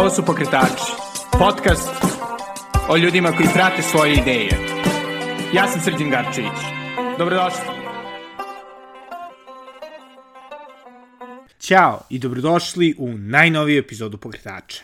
[0.00, 0.92] Ovo su Pokretači,
[1.38, 1.90] podcast
[2.88, 4.50] o ljudima koji prate svoje ideje.
[5.54, 6.58] Ja sam Srđan Garčević.
[7.18, 7.60] Dobrodošli.
[11.58, 14.82] Ćao i dobrodošli u najnoviju epizodu Pokretača.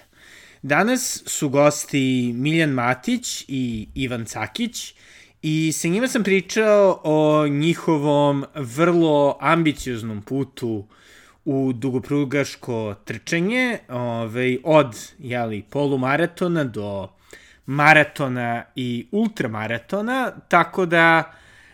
[0.63, 4.95] Danas su gosti Miljan Matić i Ivan Cakić
[5.43, 10.87] i sa njima sam pričao o njihovom vrlo ambicioznom putu
[11.47, 17.09] u dugoprugaško trčanje, ovaj, od jeli, polumaratona do
[17.67, 21.33] maratona i ultramaratona, tako da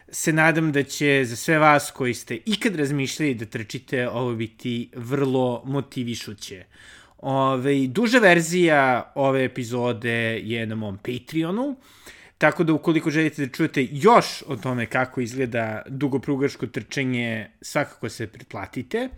[0.08, 4.90] se nadam da će za sve vas koji ste ikad razmišljali da trčite ovo biti
[4.96, 6.64] vrlo motivišuće.
[7.18, 11.76] Ove, duža verzija ove epizode je na mom Patreonu,
[12.38, 18.26] tako da ukoliko želite da čujete još o tome kako izgleda dugoprugaško trčanje, svakako se
[18.26, 19.08] pretplatite.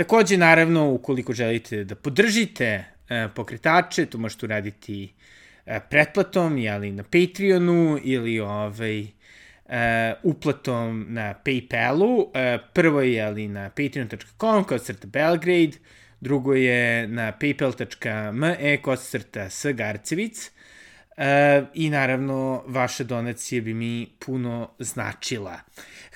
[0.00, 5.12] Takođe, naravno, ukoliko želite da podržite e, pokretače, to možete uraditi
[5.66, 9.08] e, pretplatom, jeli na Patreonu ili ovaj, e,
[10.22, 12.30] uplatom na Paypalu.
[12.34, 15.76] E, prvo je jeli na patreon.com kao crta Belgrade,
[16.20, 19.66] drugo je na paypal.me kao crta S.
[21.20, 25.60] E, I naravno, vaša donacija bi mi puno značila.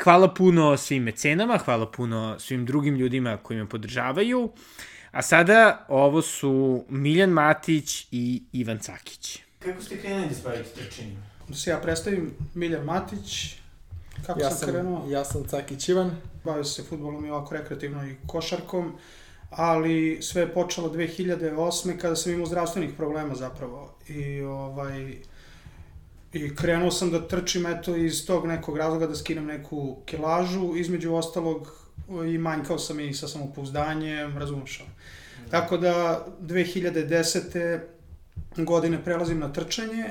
[0.03, 4.53] Hvala puno svim mecenama, hvala puno svim drugim ljudima koji me podržavaju.
[5.11, 9.39] A sada ovo su Miljan Matić i Ivan Cakić.
[9.59, 11.17] Kako ste krenuli da se bavite trčanjem?
[11.49, 13.57] Da se ja predstavim, Miljan Matić,
[14.27, 15.07] kako ja sam, sam krenuo.
[15.11, 16.11] Ja sam Cakić Ivan.
[16.45, 18.99] Bavio se futbolom i ovako rekreativno i košarkom,
[19.57, 21.99] ali sve je počelo 2008.
[21.99, 23.95] kada sam imao zdravstvenih problema zapravo.
[24.09, 25.15] I ovaj,
[26.33, 31.15] I krenuo sam da trčim eto iz tog nekog razloga da skinem neku kilažu, između
[31.15, 31.73] ostalog
[32.27, 35.51] i manjkao sam i sa samopouzdanjem, razumeš mm.
[35.51, 37.81] Tako da 2010.
[38.57, 40.05] godine prelazim na trčanje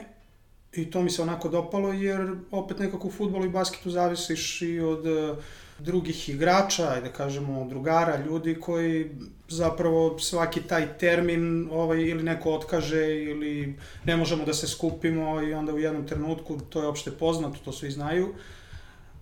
[0.73, 4.79] i to mi se onako dopalo jer opet nekako u futbolu i basketu zavisiš i
[4.79, 5.37] od uh,
[5.79, 9.09] drugih igrača, ajde da kažemo drugara, ljudi koji
[9.47, 15.53] zapravo svaki taj termin ovaj, ili neko otkaže ili ne možemo da se skupimo i
[15.53, 18.33] onda u jednom trenutku, to je opšte poznato, to svi znaju,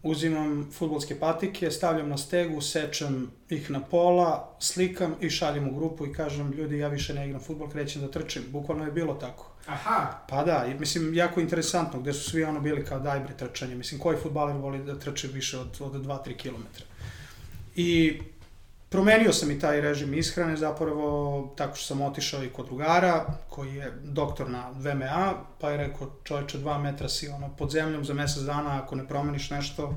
[0.04, 6.06] uzimam futbolske patike, stavljam na stegu, sečem ih na pola, slikam i šaljem u grupu
[6.06, 8.44] i kažem ljudi ja više ne igram futbol, krećem da trčim.
[8.50, 9.52] Bukvalno je bilo tako.
[9.66, 10.26] Aha.
[10.30, 13.76] Pa da, i mislim, jako interesantno, gde su svi ono bili kao daj bre trčanje.
[13.76, 16.64] Mislim, koji futbaler voli da trče više od, od 2-3 km.
[17.76, 18.20] I
[18.92, 23.76] promenio sam i taj režim ishrane zapravo tako što sam otišao i kod drugara koji
[23.76, 28.14] je doktor na VMA, pa je rekao čoveče 2 metra si ono pod zemljom za
[28.14, 29.96] mesec dana ako ne promeniš nešto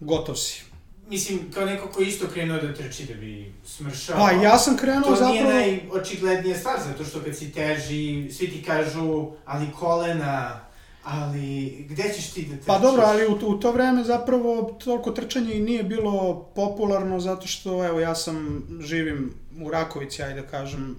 [0.00, 0.70] gotov si
[1.10, 4.16] mislim, kao neko ko isto krenuo da trči da bi smršao.
[4.16, 5.36] Pa, ja sam krenuo to zapravo...
[5.36, 10.60] To nije najočiglednija stvar, zato što kad si teži, svi ti kažu, ali kolena,
[11.02, 12.66] ali gde ćeš ti da trčiš?
[12.66, 17.46] Pa dobro, ali u, u to vreme zapravo toliko trčanje i nije bilo popularno, zato
[17.46, 20.96] što, evo, ja sam, živim u Rakovici, ajde da kažem,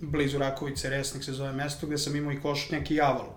[0.00, 3.32] blizu Rakovice, Resnik se zove mesto, gde sam imao i košnjak i javalu.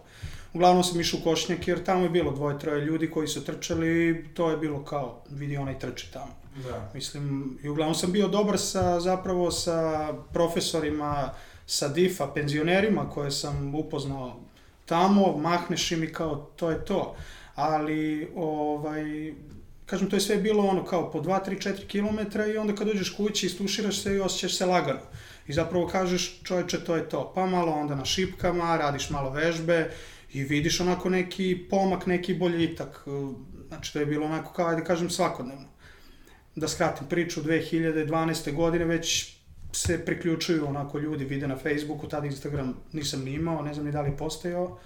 [0.54, 4.10] Uglavnom sam išao u Košnjak jer tamo je bilo dvoje, troje ljudi koji su trčali
[4.10, 6.36] i to je bilo kao, vidi onaj trči tamo.
[6.64, 6.92] Da.
[6.94, 11.34] Mislim, i uglavnom sam bio dobar sa, zapravo sa profesorima
[11.66, 14.40] sa DIF-a, penzionerima koje sam upoznao
[14.86, 17.16] tamo, mahneš im i kao, to je to.
[17.56, 19.34] Ali, ovaj,
[19.86, 22.88] kažem, to je sve bilo ono kao po 2, 3, 4 km i onda kad
[22.88, 25.02] dođeš kući, istuširaš se i osjećaš se lagano.
[25.48, 27.32] I zapravo kažeš, čoveče, to je to.
[27.36, 29.92] Pa malo onda na šipkama, radiš malo vežbe,
[30.36, 33.06] i vidiš onako neki pomak, neki boljitak.
[33.68, 35.68] Znači, to je bilo onako, kao, ajde kažem, svakodnevno.
[36.56, 38.54] Da skratim priču, 2012.
[38.54, 39.35] godine već
[39.76, 43.92] se priključuju onako ljudi, vide na Facebooku, tada Instagram nisam ni imao, ne znam ni
[43.92, 44.78] da li postojao.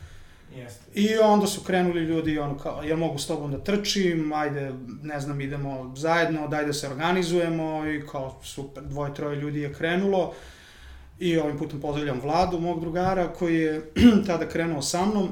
[0.56, 0.84] Jeste.
[0.94, 4.74] I onda su krenuli ljudi, ono kao, ja mogu s tobom da trčim, ajde,
[5.04, 9.74] ne znam, idemo zajedno, daj da se organizujemo i kao, super, dvoje, troje ljudi je
[9.74, 10.34] krenulo.
[11.20, 13.92] I ovim putem pozdravljam Vladu, mog drugara, koji je
[14.28, 15.30] tada krenuo sa mnom.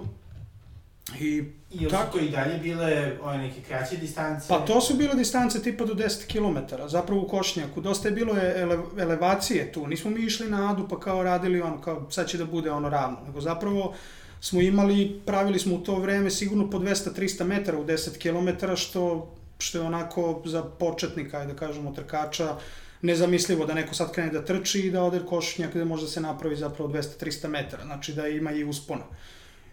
[1.19, 2.11] I I tako...
[2.11, 4.45] su to i dalje bile ove neke kraće distance?
[4.49, 7.81] Pa to su bile distance tipa do 10 km, zapravo u Košnjaku.
[7.81, 9.87] Dosta je bilo ele, elevacije tu.
[9.87, 12.89] Nismo mi išli na Adu pa kao radili ono, kao sad će da bude ono
[12.89, 13.17] ravno.
[13.25, 13.93] Nego zapravo
[14.41, 19.33] smo imali, pravili smo u to vreme sigurno po 200-300 metara u 10 km, što,
[19.57, 22.55] što je onako za početnika, da kažemo, trkača,
[23.01, 26.21] nezamislivo da neko sad krene da trči i da ode košnjak gde može da se
[26.21, 29.03] napravi zapravo 200-300 metara, znači da ima i uspona.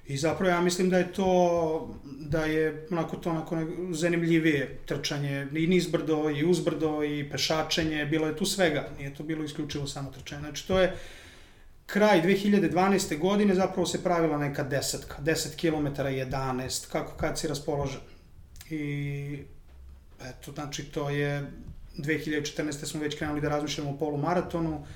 [0.07, 3.57] I zapravo ja mislim da je to, da je onako to onako
[3.91, 9.45] zanimljivije trčanje i nizbrdo i uzbrdo i pešačenje, bilo je tu svega, nije to bilo
[9.45, 10.41] isključivo samo trčanje.
[10.41, 10.97] Znači to je
[11.87, 13.19] kraj 2012.
[13.19, 18.01] godine zapravo se pravila neka desetka, 10 km 11, kako kad si raspoložen.
[18.71, 19.39] I
[20.21, 21.51] eto, znači to je
[21.99, 22.87] 2014.
[22.87, 24.87] smo već krenuli da razmišljamo o polumaratonu,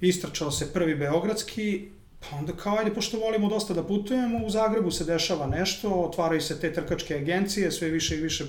[0.00, 1.88] istračao se prvi Beogradski,
[2.30, 6.40] pa onda kao, ajde, pošto volimo dosta da putujemo, u Zagrebu se dešava nešto, otvaraju
[6.40, 8.44] se te trkačke agencije, sve više i više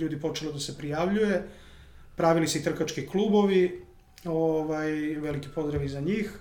[0.00, 1.48] ljudi počelo da se prijavljuje,
[2.16, 3.84] pravili se i trkački klubovi,
[4.24, 4.90] ovaj,
[5.20, 6.32] veliki pozdrav za njih,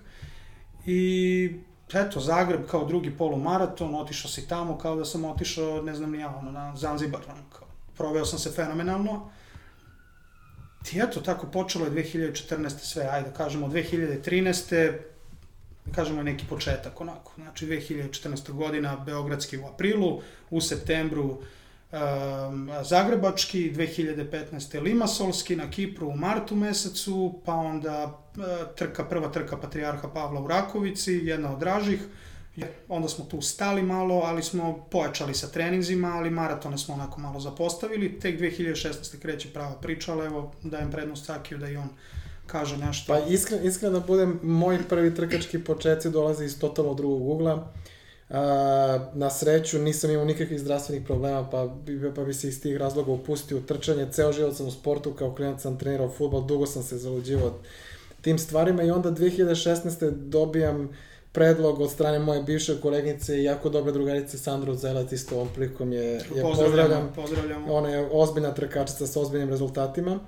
[0.86, 1.52] i
[1.94, 6.20] eto, Zagreb kao drugi polumaraton, otišao si tamo kao da sam otišao, ne znam ni
[6.20, 7.68] ja, ono, na Zanzibar, ono, kao,
[7.98, 9.30] proveo sam se fenomenalno,
[10.94, 12.70] I eto, tako počelo je 2014.
[12.70, 14.98] sve, ajde da kažemo 2013.
[15.88, 17.32] Da kažemo neki početak onako.
[17.36, 18.52] Znači 2014.
[18.52, 24.82] godina Beogradski u aprilu, u septembru um, Zagrebački, 2015.
[24.82, 28.44] Limasolski na Kipru u martu mesecu, pa onda uh,
[28.76, 32.00] trka, prva trka Patrijarha Pavla u Rakovici, jedna od dražih,
[32.88, 37.40] Onda smo tu stali malo, ali smo pojačali sa treninzima, ali maratone smo onako malo
[37.40, 38.20] zapostavili.
[38.20, 39.20] Tek 2016.
[39.20, 41.90] kreće prava priča, ali evo dajem prednost Sakiju da i on
[42.48, 43.14] kaže nešto.
[43.14, 47.72] Pa iskreno, iskreno da budem, moj prvi trkački početci dolaze iz totalno drugog ugla.
[48.30, 48.36] Uh,
[49.14, 53.12] na sreću nisam imao nikakvih zdravstvenih problema, pa bi, pa bi se iz tih razloga
[53.12, 54.08] upustio u trčanje.
[54.12, 57.54] Ceo život sam u sportu, kao klinac sam trenirao futbol, dugo sam se zaluđivao
[58.28, 60.10] tim stvarima i onda 2016.
[60.12, 60.90] dobijam
[61.32, 65.94] predlog od strane moje bivše koleginice i jako dobre drugarice Sandro Zelac isto ovom prilikom
[65.94, 67.14] je, je pozdravljam.
[67.16, 67.70] pozdravljam.
[67.70, 70.20] Ona je ozbiljna trkačica sa ozbiljnim rezultatima.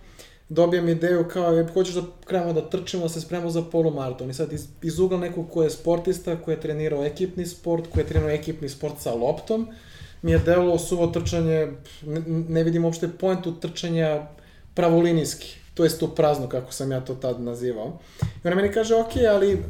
[0.49, 4.29] Dobijam ideju kao, je, hoćeš da krenemo da trčimo, da se spremamo za polumaraton.
[4.29, 7.99] I sad iz, iz ugla nekog ko je sportista, ko je trenirao ekipni sport, ko
[7.99, 9.67] je trenirao ekipni sport sa loptom,
[10.21, 11.67] mi je delalo suvo trčanje,
[12.05, 14.27] ne, ne vidim uopšte poentu trčanja
[14.73, 17.99] pravolinijski to jest to prazno kako sam ja to tad nazivao.
[18.21, 19.61] I ona meni kaže, ok, ali uh,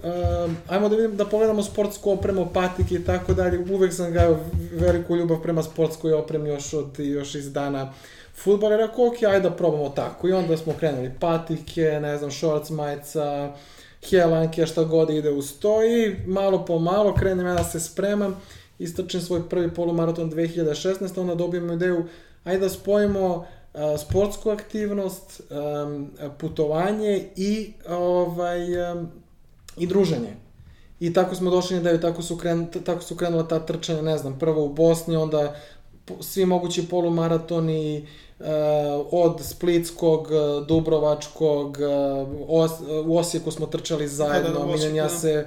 [0.68, 3.74] ajmo da vidim, da pogledamo sportsku opremu, patike i tako dalje.
[3.74, 4.40] Uvek sam ga
[4.72, 7.94] veliku ljubav prema sportskoj opremi još, od, još iz dana
[8.44, 8.76] futbola.
[8.76, 10.28] I rekao, ok, ajde da probamo tako.
[10.28, 13.54] I onda smo krenuli patike, ne znam, shorts, majica,
[14.10, 18.42] helanke, šta god ide uz to i malo po malo krenem ja da se spremam.
[18.80, 21.22] Istračim svoj prvi polumaraton 2016.
[21.22, 22.06] Onda dobijem ideju,
[22.44, 23.46] ajde da spojimo
[23.98, 25.42] sportsku aktivnost,
[26.38, 28.60] putovanje i ovaj
[29.78, 30.36] i druženje.
[31.00, 34.18] I tako smo došli na ideju, tako su, kren, tako su krenula ta trčanja, ne
[34.18, 35.56] znam, prvo u Bosni, onda
[36.22, 38.08] svi mogući polumaratoni
[38.40, 38.46] uh,
[39.12, 40.30] od Splitskog,
[40.68, 42.72] Dubrovačkog, uh, Os,
[43.06, 45.46] u Osijeku smo trčali zajedno, da, da, da, Miljan ja se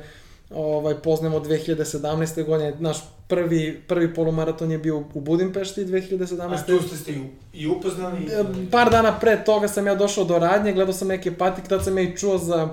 [0.55, 2.47] ovaj, poznajemo od 2017.
[2.47, 2.97] godine, naš
[3.29, 6.55] prvi, prvi polumaraton je bio u Budimpešti 2017.
[6.55, 7.15] A tu ste ste
[7.53, 8.27] i upoznali?
[8.27, 11.85] E, par dana pre toga sam ja došao do radnje, gledao sam neke patike, tad
[11.85, 12.69] sam ja i čuo za,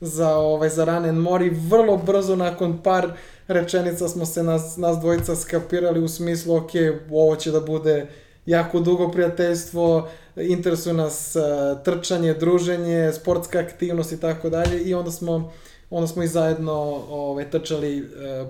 [0.00, 1.50] za, ovaj, za Run and Mori.
[1.50, 3.12] Vrlo brzo, nakon par
[3.48, 6.70] rečenica smo se nas, nas dvojica skapirali u smislu, ok,
[7.10, 8.06] ovo će da bude
[8.46, 15.10] jako dugo prijateljstvo, interesuje nas uh, trčanje, druženje, sportska aktivnost i tako dalje i onda
[15.10, 15.52] smo
[15.90, 16.72] onda smo i zajedno
[17.10, 18.02] ovaj, trčali e,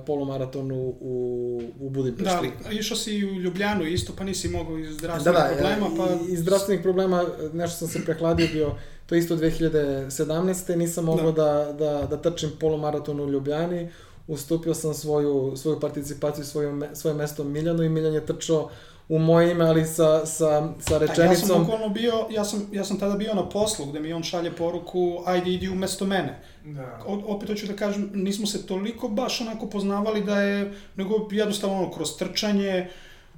[0.07, 2.51] polumaraton u, u, u Budimpešti.
[2.65, 5.87] Da, išao si u Ljubljanu isto, pa nisi mogao iz zdravstvenih da, da, problema.
[5.97, 6.33] Pa...
[6.33, 8.75] Iz zdravstvenih problema nešto sam se prehladio bio,
[9.07, 10.77] to isto 2017.
[10.77, 11.45] Nisam mogao da.
[11.45, 13.89] Da, da, da trčim polumaraton u Ljubljani.
[14.27, 18.71] Ustupio sam svoju, svoju participaciju, svoju, svoje mesto Miljanu i Miljan je trčao
[19.09, 21.31] u moje ime, ali sa, sa, sa rečenicom...
[21.31, 24.23] Ja sam bukvalno bio, ja sam, ja sam tada bio na poslu gde mi on
[24.23, 26.41] šalje poruku, ajde idi umesto mene.
[26.65, 27.03] Da.
[27.07, 31.77] O, opet hoću da kažem, nismo se toliko baš onako poznavali da je, nego jednostavno
[31.77, 32.91] ono, kroz trčanje,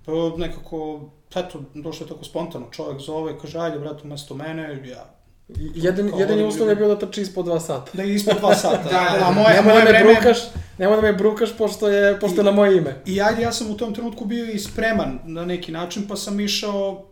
[0.05, 5.16] pa nekako, eto, došlo je tako spontano, čovjek zove, kaže, ajde, brate, umesto mene, ja
[5.75, 7.91] Jedan, jedan je uslov je bio da trči ispod 2 sata.
[7.93, 8.83] Da je ispod 2 sata.
[8.83, 10.15] da, da, da, a moje, nemoj moje da me vreme...
[10.15, 10.39] brukaš,
[10.79, 12.97] nemoj da me brukaš pošto je, pošto je na moje ime.
[13.07, 16.41] I ajde, ja sam u tom trenutku bio i spreman na neki način, pa sam
[16.41, 17.07] išao,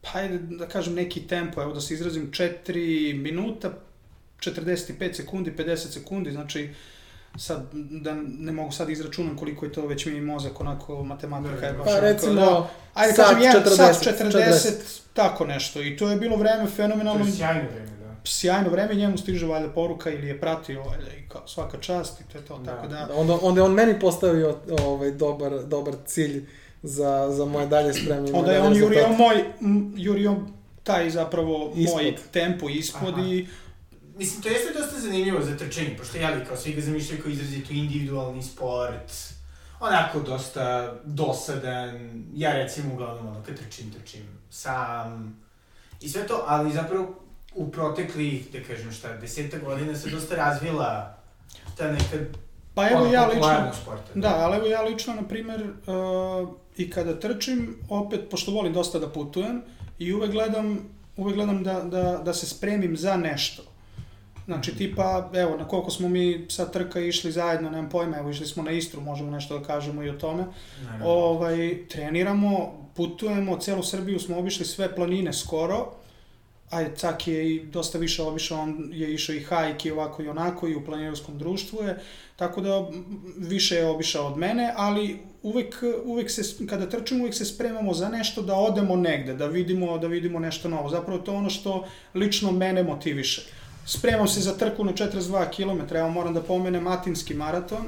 [0.00, 3.72] pa ajde da kažem neki tempo, evo da se izrazim 4 minuta,
[4.40, 6.70] 45 sekundi, 50 sekundi, znači
[7.38, 11.72] sad, da ne mogu sad izračunam koliko je to, već mi mozak onako matematika je
[11.72, 11.86] baš...
[11.86, 14.72] Pa recimo, da, ajde sat kažem, 1 sat 40, 40,
[15.12, 15.82] tako nešto.
[15.82, 17.24] I to je bilo vreme fenomenalno.
[17.24, 18.14] To je sjajno vreme, da.
[18.24, 22.24] Sjajno vreme, njemu stiže valjda poruka ili je pratio valjda i kao svaka čast i
[22.32, 22.72] to je to, da.
[22.72, 23.08] tako da...
[23.14, 26.46] Onda, onda je on meni postavio ovaj, dobar, dobar cilj
[26.82, 28.38] za, za moje dalje spremljenje.
[28.38, 29.44] Onda je on jurio moj,
[29.96, 30.36] jurio
[30.82, 32.02] taj zapravo ispod.
[32.02, 33.26] moj tempo ispod Aha.
[33.26, 33.46] i
[34.16, 37.30] Mislim, to jeste dosta zanimljivo za trčanje, pošto ja li kao svi ga zamišljaju kao
[37.30, 39.12] izrazito individualni sport,
[39.80, 45.40] onako dosta dosadan, ja recimo uglavnom ono kad trčim, trčim sam
[46.00, 47.14] i sve to, ali zapravo
[47.54, 51.18] u proteklih, da kažem šta, deseta godina se dosta razvila
[51.76, 52.16] ta neka
[52.74, 54.12] Pa evo ono, ja lično, sporta.
[54.14, 58.98] da, ali evo ja lično, na primer, uh, i kada trčim, opet, pošto volim dosta
[58.98, 59.62] da putujem,
[59.98, 60.78] i uvek gledam,
[61.16, 63.75] uvek gledam da, da, da se spremim za nešto.
[64.46, 68.46] Znači, tipa, evo, na koliko smo mi sa trka išli zajedno, nemam pojma, evo, išli
[68.46, 70.44] smo na Istru, možemo nešto da kažemo i o tome.
[70.84, 71.06] Naravno.
[71.06, 75.92] Ovaj, treniramo, putujemo, celu Srbiju smo obišli sve planine skoro,
[76.70, 80.28] ajde, Caki je i dosta više obišao, on je išao i hajk i ovako i
[80.28, 81.98] onako i u planinarskom društvu je,
[82.36, 82.88] tako da
[83.36, 88.08] više je obišao od mene, ali uvek, uvek se, kada trčimo, uvek se spremamo za
[88.08, 90.88] nešto da odemo negde, da vidimo, da vidimo nešto novo.
[90.88, 93.42] Zapravo to je ono što lično mene motiviše.
[93.86, 97.86] Spremam se za trku na 42 km, evo moram da pomenem Atinski maraton,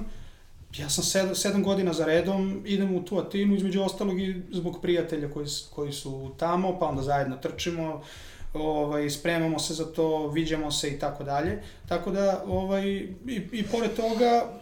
[0.77, 4.79] ja sam sedam, sedam godina za redom, idem u tu Atinu, između ostalog i zbog
[4.83, 8.03] prijatelja koji, koji su tamo, pa onda zajedno trčimo,
[8.55, 11.63] ovaj, spremamo se za to, viđamo se i tako dalje.
[11.89, 12.89] Tako da, ovaj,
[13.27, 14.53] i, i pored toga,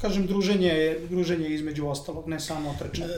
[0.00, 3.14] kažem, druženje je, druženje je između ostalog, ne samo trčanje.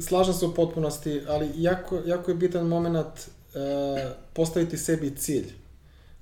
[0.00, 3.06] Slažem se u potpunosti, ali jako, jako je bitan moment
[3.54, 5.61] e, postaviti sebi cilj.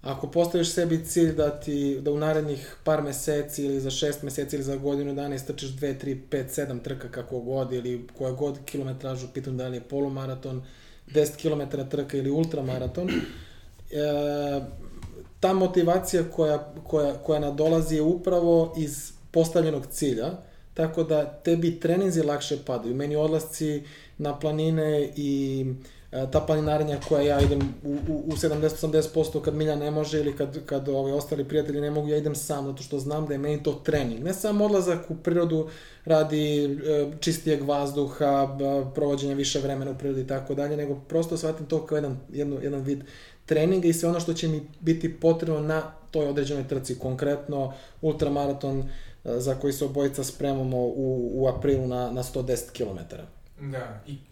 [0.02, 4.56] Ako postaviš sebi cilj da ti da u narednih par meseci ili za šest meseci
[4.56, 8.58] ili za godinu dana istrčiš 2, 3, 5, 7 trka kako god ili koja god
[8.64, 10.62] kilometražu, pitam da li je polumaraton,
[11.14, 13.14] 10 km trka ili ultramaraton, e,
[15.40, 20.30] ta motivacija koja, koja, koja nadolazi je upravo iz postavljenog cilja,
[20.74, 22.94] tako da tebi treninzi lakše padaju.
[22.94, 23.82] Meni odlasci
[24.18, 29.76] na planine i e, ta planinarenja koja ja idem u, u, u 70-80% kad Milja
[29.76, 32.98] ne može ili kad, kad ovi ostali prijatelji ne mogu, ja idem sam zato što
[32.98, 34.24] znam da je meni to trening.
[34.24, 35.68] Ne samo odlazak u prirodu
[36.04, 36.68] radi e,
[37.20, 38.58] čistijeg vazduha,
[38.94, 42.60] provođenja više vremena u prirodi i tako dalje, nego prosto shvatim to kao jedan, jedno,
[42.62, 43.04] jedan vid
[43.46, 48.80] treninga i sve ono što će mi biti potrebno na toj određenoj trci, konkretno ultramaraton
[48.80, 48.84] e,
[49.24, 53.16] za koji se obojica spremamo u, u aprilu na, na 110 km.
[53.70, 54.29] Da, i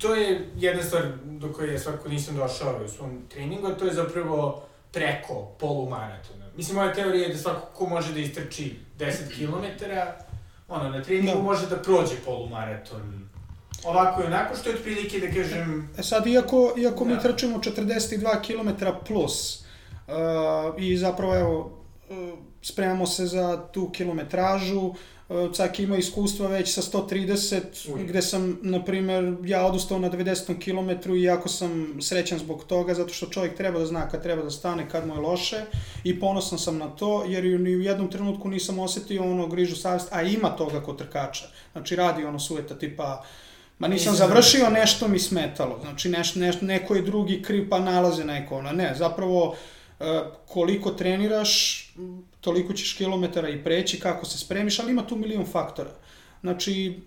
[0.00, 3.84] to je jedna stvar do koje ja svakako nisam došao u svom treningu, a to
[3.84, 6.44] je zapravo preko polumaratona.
[6.56, 9.84] Mislim, moja teorija je da svako ko može da istrči 10 km,
[10.68, 11.42] ono, na treningu Da.
[11.42, 13.28] može da prođe polumaraton.
[13.84, 17.20] Ovako i onako, što je otprilike, da kažem, E sad, iako, iako mi Da.
[17.20, 20.14] trčimo 42 km plus uh,
[20.78, 21.80] i zapravo, evo,
[22.10, 24.96] uh, spremamo se za tu kilometražu, uh,
[25.54, 28.04] Cak ima iskustva već sa 130, Ui.
[28.04, 32.94] gde sam, na primer, ja odustao na 90 km i jako sam srećan zbog toga,
[32.94, 35.60] zato što čovjek treba da zna kad treba da stane, kad mu je loše
[36.04, 40.08] i ponosan sam na to, jer ni u jednom trenutku nisam osetio ono grižu savjest,
[40.12, 41.44] a ima toga kod trkača.
[41.72, 43.24] Znači, radi ono sujeta tipa,
[43.80, 45.78] Ma nisam završio, nešto mi smetalo.
[45.80, 48.56] Znači, neš, neš, neko je drugi kriv pa nalaze neko.
[48.56, 48.72] Ono.
[48.72, 49.56] Ne, zapravo,
[50.00, 51.84] e, koliko treniraš,
[52.40, 55.90] toliko ćeš kilometara i preći, kako se spremiš, ali ima tu milion faktora.
[56.40, 57.00] Znači,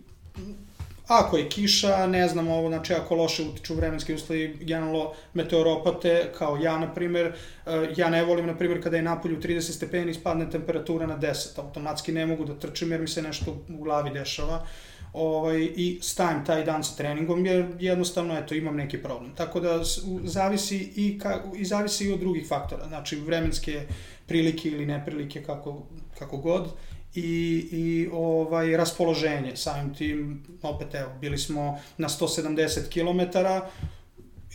[1.08, 6.58] ako je kiša, ne znam ovo, znači ako loše utiču vremenski uslovi, generalno meteoropate, kao
[6.58, 7.34] ja, na primer,
[7.66, 11.20] e, ja ne volim, na primer, kada je napolju 30 stepeni i spadne temperatura na
[11.20, 14.66] 10, automatski ne mogu da trčim jer mi se nešto u glavi dešava
[15.14, 19.36] ovaj, i stavim taj dan sa treningom jer jednostavno eto imam neki problem.
[19.36, 19.80] Tako da
[20.24, 23.82] zavisi i, ka, i zavisi i od drugih faktora, znači vremenske
[24.28, 25.84] prilike ili neprilike kako,
[26.20, 26.68] kako god.
[27.16, 29.56] I, i ovaj raspoloženje.
[29.56, 33.38] Samim tim opet evo bili smo na 170 km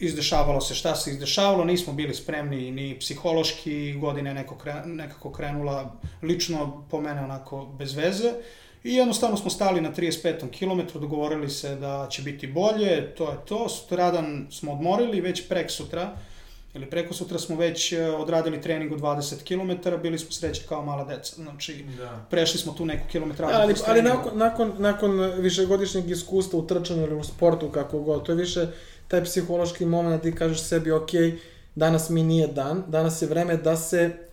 [0.01, 5.97] izdešavalo se šta se izdešavalo, nismo bili spremni ni psihološki, godine neko kre, nekako krenula
[6.23, 8.33] lično po mene onako bez veze.
[8.85, 10.59] I jednostavno smo stali na 35.
[10.59, 15.71] km, dogovorili se da će biti bolje, to je to, sutradan smo odmorili, već prek
[15.71, 16.17] sutra,
[16.75, 20.85] ili preko sutra smo već e, odradili trening od 20 km, bili smo srećni kao
[20.85, 22.27] mala deca, znači da.
[22.31, 23.55] prešli smo tu neku kilometražu.
[23.55, 28.33] ali, ali nakon, nakon, nakon višegodišnjeg iskustva u trčanju ili u sportu, kako god, to
[28.33, 28.67] je više
[29.09, 31.11] taj psihološki moment da ti kažeš sebi, ok,
[31.75, 34.29] danas mi nije dan, danas je vreme da se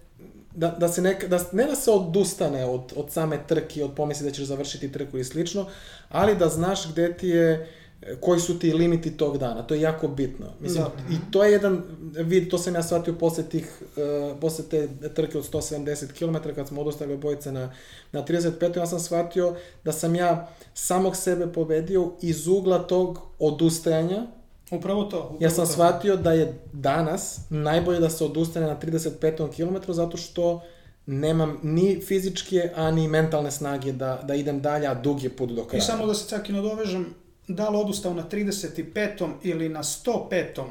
[0.55, 4.25] da, da se neka, da, ne da se odustane od, od same trke, od pomisli
[4.25, 5.65] da ćeš završiti trku ili slično,
[6.09, 7.69] ali da znaš gde ti je,
[8.19, 9.63] koji su ti limiti tog dana.
[9.63, 10.45] To je jako bitno.
[10.59, 11.13] Mislim, Da.
[11.13, 11.83] i to je jedan
[12.13, 16.67] vid, to sam ja shvatio posle tih, uh, posle te trke od 170 km, kad
[16.67, 17.71] smo odustali obojice na,
[18.11, 18.77] na 35.
[18.77, 24.23] ja sam shvatio da sam ja samog sebe pobedio iz ugla tog odustajanja,
[24.71, 25.17] Upravo to.
[25.19, 25.71] Upravo Ja sam to.
[25.71, 29.19] shvatio da je danas najbolje da se odustane na 35.
[29.49, 30.61] km zato što
[31.05, 35.49] nemam ni fizičke, a ni mentalne snage da, da idem dalje, a dug je put
[35.49, 35.77] do kraja.
[35.79, 37.13] I samo da se čak i nadovežem,
[37.47, 39.31] da li odustao na 35.
[39.43, 40.63] ili na 105.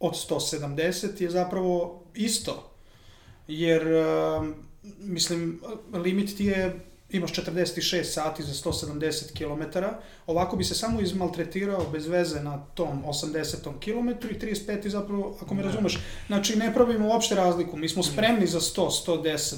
[0.00, 2.70] od 170 je zapravo isto.
[3.48, 4.54] Jer um,
[4.98, 5.60] mislim,
[5.92, 9.78] limit ti je imaš 46 sati za 170 km,
[10.26, 15.36] ovako bi se samo izmaltretirao bez veze na tom 80 km i 35 i zapravo,
[15.42, 15.68] ako me Da.
[15.68, 19.54] razumeš, znači ne pravimo uopšte razliku, mi smo spremni za 100, 110,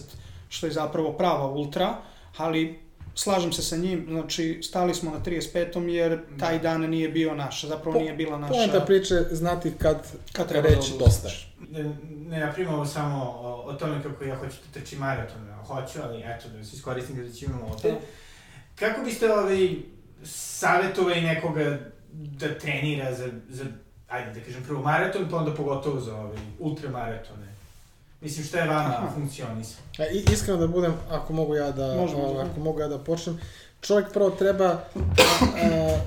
[0.48, 1.96] što je zapravo prava ultra,
[2.36, 2.78] ali
[3.14, 5.88] slažem se sa njim, znači stali smo na 35.
[5.88, 8.52] jer taj dan nije bio naš, zapravo nije bila naša...
[8.52, 11.54] Poenta priče znati kad, Kad treba da reći odustaneš.
[11.58, 11.78] dosta.
[11.78, 11.96] Ne,
[12.28, 16.22] ne napravimo ovo samo o, o tome kako ja hoću da trčim maraton, hoću, ali
[16.26, 17.94] eto, da se iskoristim kada ću imamo ovde.
[18.74, 19.68] Kako biste ovaj,
[20.24, 21.78] savjetovali nekoga
[22.12, 23.64] da trenira za, za,
[24.08, 27.50] ajde da kažem, prvo maraton, pa onda pogotovo za ovaj, ultramaratone?
[28.20, 29.10] Mislim, šta je vama Aha.
[29.14, 29.82] funkcionisalo?
[29.98, 32.28] A, i, iskreno da budem, ako mogu ja da, Može, može.
[32.28, 33.40] ovaj, ako mogu ja da počnem,
[33.80, 34.80] čovjek prvo treba a,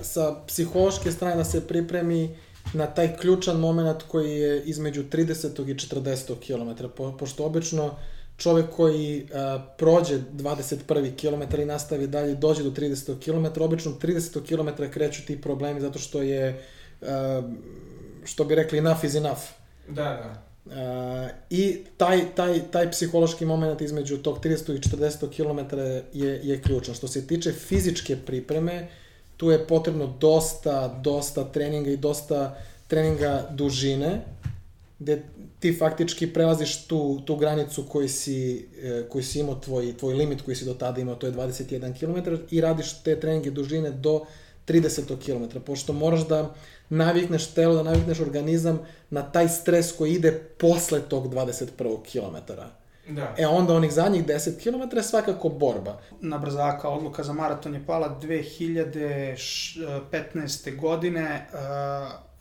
[0.02, 2.38] sa psihološke strane da se pripremi
[2.74, 5.70] na taj ključan moment koji je između 30.
[5.70, 6.40] i 40.
[6.40, 7.96] km, po, pošto obično
[8.38, 11.16] čovjek koji a, prođe 21.
[11.16, 13.20] km i nastavi dalje, dođe do 30.
[13.20, 14.46] km, obično 30.
[14.48, 16.66] km kreću ti problemi zato što je,
[17.02, 17.42] a,
[18.24, 19.42] što bi rekli, enough is enough.
[19.88, 20.43] Da, da.
[20.66, 20.74] Uh,
[21.50, 25.78] I taj, taj, taj psihološki moment između tog 30 i 40 km
[26.14, 26.96] je, je ključan.
[26.96, 28.88] Što se tiče fizičke pripreme,
[29.38, 32.56] tu je potrebno dosta, dosta treninga i dosta
[32.88, 34.22] treninga dužine,
[35.00, 35.24] gde
[35.60, 40.42] ti faktički prelaziš tu, tu granicu koji si, e, koji si imao, tvoj, tvoj limit
[40.42, 44.26] koji si do tada imao, to je 21 km, i radiš te treninge dužine do
[44.68, 46.56] 30 km, pošto moraš da
[46.90, 51.68] navikneš telo, da navikneš organizam na taj stres koji ide posle tog 21
[52.12, 52.36] km.
[53.08, 53.36] Da.
[53.38, 56.00] E onda onih zadnjih 10 km je svakako borba.
[56.22, 60.80] na brzaka odluka za maraton je pala 2015.
[60.80, 61.60] godine uh,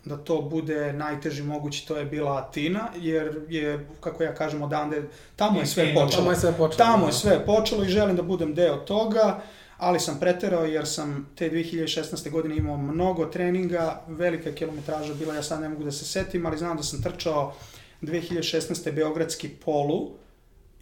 [0.05, 5.03] da to bude najteži mogući, to je bila Atina, jer je, kako ja kažem, odande,
[5.37, 6.11] tamo je sve počelo.
[6.11, 6.87] Tamo je sve počelo.
[6.87, 7.07] Tamo da.
[7.07, 9.41] je sve počelo i želim da budem deo toga,
[9.83, 12.31] ali sam preterao jer sam te 2016.
[12.31, 16.59] godine imao mnogo treninga, velika kilometraža bila, ja sad ne mogu da se setim, ali
[16.59, 17.55] znam da sam trčao
[18.03, 18.93] 2016.
[18.93, 20.11] Beogradski polu,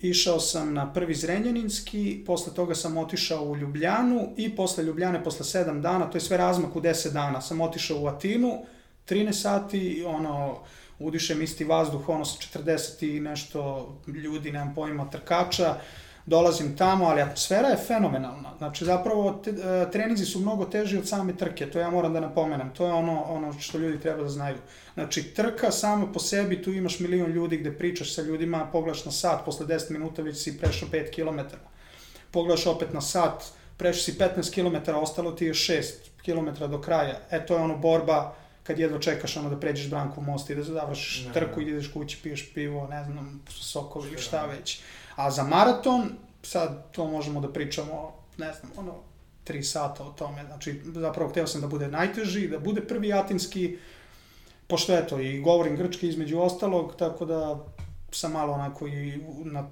[0.00, 5.62] išao sam na prvi Zrenjaninski, posle toga sam otišao u Ljubljanu i posle Ljubljane, posle
[5.62, 8.64] 7 dana, to je sve razmak u 10 dana, sam otišao u Atinu,
[9.08, 10.58] 13 sati, ono,
[10.98, 15.76] udišem isti vazduh, ono sa 40 i nešto ljudi, nemam pojma, trkača,
[16.30, 18.52] dolazim tamo, ali atmosfera je fenomenalna.
[18.58, 19.54] Znači, zapravo, te,
[19.92, 22.70] treninzi su mnogo teži od same trke, to ja moram da napomenem.
[22.76, 24.56] To je ono, ono što ljudi treba da znaju.
[24.94, 29.12] Znači, trka sama po sebi, tu imaš milion ljudi gde pričaš sa ljudima, pogledaš na
[29.12, 31.56] sat, posle 10 minuta već si prešao 5 km.
[32.30, 33.44] Pogledaš opet na sat,
[33.76, 35.82] prešao si 15 km, ostalo ti je 6
[36.24, 37.18] km do kraja.
[37.30, 40.62] E, to je ono borba kad jedva čekaš ono da pređeš Brankov most i da
[40.62, 44.80] završiš Da, trku i da ideš kući, piješ pivo, ne znam, sokovi ili šta već.
[45.20, 46.10] A za maraton,
[46.42, 48.94] sad to možemo da pričamo, ne znam, ono,
[49.44, 50.44] tri sata o tome.
[50.46, 53.78] Znači, zapravo hteo sam da bude najteži, da bude prvi atinski,
[54.66, 57.64] pošto eto, i govorim grčki između ostalog, tako da
[58.12, 59.68] sam malo onako i na,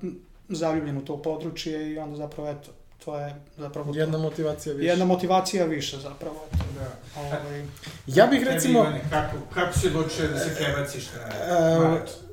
[0.48, 2.70] zaljubljen u to područje i onda zapravo eto,
[3.04, 3.98] to je zapravo to.
[3.98, 4.88] Jedna motivacija više.
[4.88, 6.44] Jedna motivacija više zapravo.
[6.54, 6.64] Eto.
[6.78, 7.20] Da.
[7.20, 7.64] Ovaj,
[8.06, 12.27] Ja bih recimo, kako, kako si odlučio da se prebaciš na maraton?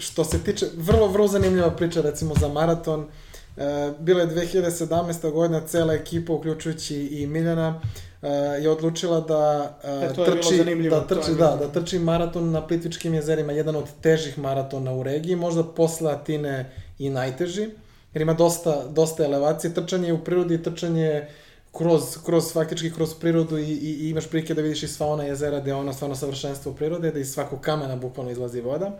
[0.00, 3.06] Što se tiče, vrlo, vrlo zanimljiva priča recimo za maraton.
[3.56, 5.30] E, bila je 2017.
[5.30, 7.80] godina, cela ekipa, uključujući i Miljana,
[8.22, 8.28] e,
[8.62, 13.52] je odlučila da e, E, trči, da trči, da, da trči maraton na Plitvičkim jezerima,
[13.52, 17.68] jedan od težih maratona u regiji, možda posle Atine i najteži,
[18.14, 21.26] jer ima dosta, dosta elevacije, trčanje u prirodi trčanje
[21.72, 25.24] kroz, kroz, faktički kroz prirodu i, i, i imaš prilike da vidiš i sva ona
[25.24, 28.98] jezera gde je ono stvarno savršenstvo prirode, da iz svakog kamena bukvalno izlazi voda.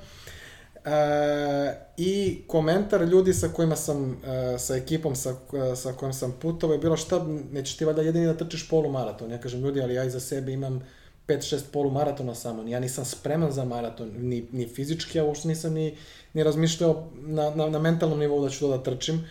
[0.84, 5.34] E, I komentar ljudi sa kojima sam, e, sa ekipom sa,
[5.76, 9.30] sa kojom sam putovao je bilo šta, nećeš ti valjda jedini da trčiš polumaraton.
[9.30, 10.82] Ja kažem, ljudi, ali ja iza sebe imam
[11.28, 12.68] 5-6 polumaratona samo.
[12.68, 15.96] Ja nisam spreman za maraton, ni, ni fizički, a uopšte nisam ni,
[16.34, 19.24] ni razmišljao na, na, na mentalnom nivou da ću to da trčim.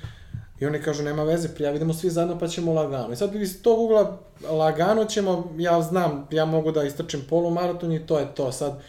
[0.59, 3.13] I oni kažu, nema veze, prija, idemo svi zajedno pa ćemo lagano.
[3.13, 4.17] I sad iz tog ugla
[4.49, 8.51] lagano ćemo, ja znam, ja mogu da istrčim polumaraton i to je to.
[8.51, 8.81] Sad,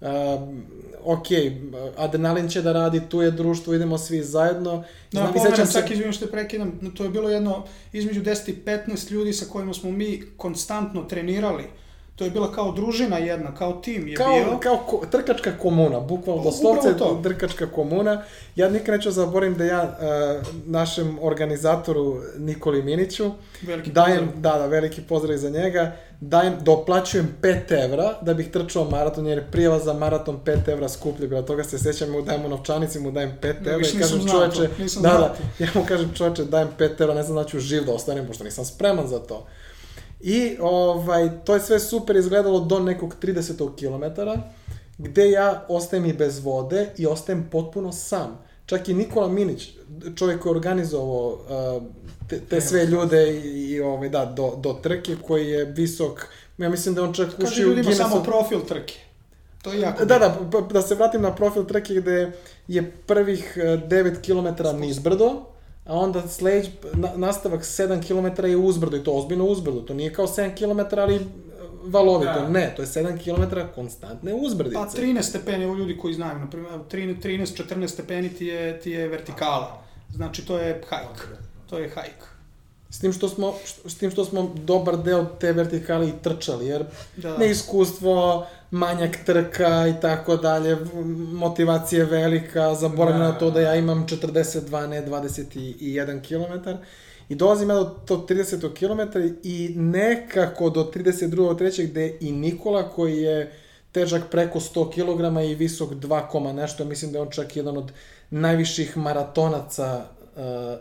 [0.00, 0.08] uh,
[1.04, 1.26] ok,
[1.96, 4.76] adrenalin će da radi, tu je društvo, idemo svi zajedno.
[4.76, 8.22] Da, Znam, i pomenem, sećam se- čak izvijem što prekidam, to je bilo jedno između
[8.22, 11.64] 10 i 15 ljudi sa kojima smo mi konstantno trenirali.
[12.16, 14.58] To je bila kao družina jedna, kao tim je kao, bio.
[14.58, 17.20] kao ko, trkačka komuna, bukvalno Upravo doslovce to.
[17.22, 18.22] trkačka komuna.
[18.56, 23.30] Ja nikad neću zaboravim da ja uh, našem organizatoru Nikoli Miniću
[23.62, 24.40] Veliki dajem, pozdrav.
[24.40, 29.38] da, da, veliki pozdrav za njega, dajem, doplaćujem 5 evra da bih trčao maraton, jer
[29.38, 33.00] je prijava za maraton 5 evra skuplje, bila toga se sećam, mu dajem u novčanici,
[33.00, 34.68] mu dajem 5 Da, evra više i kažem čoveče,
[35.00, 37.92] da, da, ja mu kažem čoveče, dajem 5 evra, ne znam da ću živ da
[37.92, 39.46] ostanem, pošto nisam spreman za to.
[40.20, 43.76] I ovaj, to je sve super izgledalo do nekog 30.
[43.76, 44.38] kilometara,
[44.98, 48.38] gde ja ostajem i bez vode i ostajem potpuno sam.
[48.66, 49.70] Čak i Nikola Minić,
[50.16, 51.82] čovjek koji je organizovao uh,
[52.28, 56.26] te, te sve ljude i, i ovaj, da, do, do trke, koji je visok,
[56.58, 58.10] ja mislim da on čak Kaže ušio u ljudima Guinness...
[58.10, 58.94] samo profil trke.
[59.62, 62.32] To je jako Da, da, da se vratim na profil trke gde
[62.68, 65.44] je prvih eh, 9 km nizbrdo,
[65.86, 66.22] a onda
[66.94, 69.80] na, nastavak 7 km je uzbrdo i to ozbiljno uzbrdo.
[69.80, 71.20] To nije kao 7 km, ali eh,
[71.84, 72.32] valovito.
[72.32, 72.48] Da.
[72.48, 74.74] Ne, to je 7 km konstantne uzbrdice.
[74.74, 76.50] Pa 13 stepeni, evo ljudi koji znaju, na
[76.88, 79.82] primjer, 13-14 stepeni ti je, ti je vertikala.
[80.14, 81.28] Znači to je hajk.
[81.70, 82.36] To je hajk.
[82.90, 86.84] S tim što smo, s tim što smo dobar deo te vertikale i trčali, jer
[87.16, 87.36] Da.
[87.38, 90.76] neiskustvo, manjak trka i tako dalje,
[91.32, 93.28] motivacija je velika, zaboravljam Da.
[93.28, 96.70] na to da ja imam 42, ne 21 km.
[97.28, 98.74] I dolazim ja do tog 30.
[98.74, 101.58] km i nekako do 32.
[101.58, 103.52] trećeg gde i Nikola koji je
[103.92, 107.76] težak preko 100 kg i visok 2, koma nešto, mislim da je on čak jedan
[107.76, 107.92] od
[108.30, 110.04] najviših maratonaca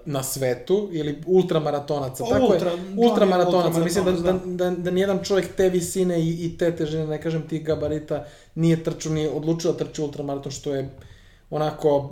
[0.06, 2.24] na svetu ili ultramaratonaca.
[2.24, 3.80] Pa, Tako ultra, je, je ultramaratonaca.
[3.80, 7.22] Mislim da, da, ultramaratonac, da, da nijedan čovjek te visine i, i te težine, ne
[7.22, 10.90] kažem tih gabarita, nije trčao, nije odlučio da trči ultramaraton, što je
[11.50, 12.12] onako uh,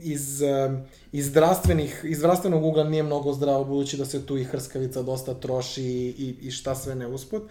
[0.00, 0.78] iz, uh,
[1.12, 5.34] iz, zdravstvenih, iz zdravstvenog ugla nije mnogo zdravo, budući da se tu i hrskavica dosta
[5.34, 7.42] troši i, i, i šta sve ne usput.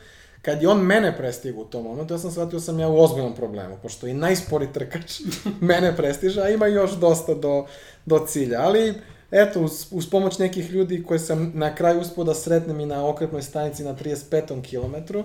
[0.45, 3.35] Kad je on mene prestigao u tom momentu, ja sam shvatio sam ja u ozbiljnom
[3.35, 5.21] problemu, pošto i najspori trkač
[5.71, 7.65] mene prestiže, a ima još dosta do,
[8.05, 8.61] do cilja.
[8.61, 8.93] Ali,
[9.31, 13.07] eto, uz, uz pomoć nekih ljudi koje sam na kraju uspio da sretnem i na
[13.07, 14.61] okretnoj stanici na 35.
[14.61, 15.23] kilometru,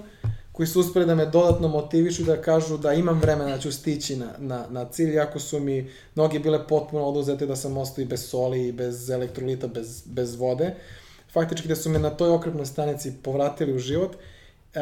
[0.53, 4.17] koji su uspeli da me dodatno motivišu da kažu da imam vremena da ću stići
[4.17, 8.07] na, na, na cilj, iako su mi noge bile potpuno oduzete da sam ostao i
[8.07, 10.75] bez soli, i bez elektrolita, bez, bez vode.
[11.33, 14.17] Faktički da su me na toj okretnoj stanici povratili u život.
[14.75, 14.81] E,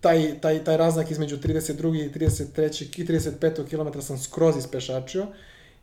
[0.00, 2.06] taj, taj, taj raznak između 32.
[2.06, 3.00] i 33.
[3.00, 3.92] i 35.
[3.92, 5.26] km sam skroz ispešačio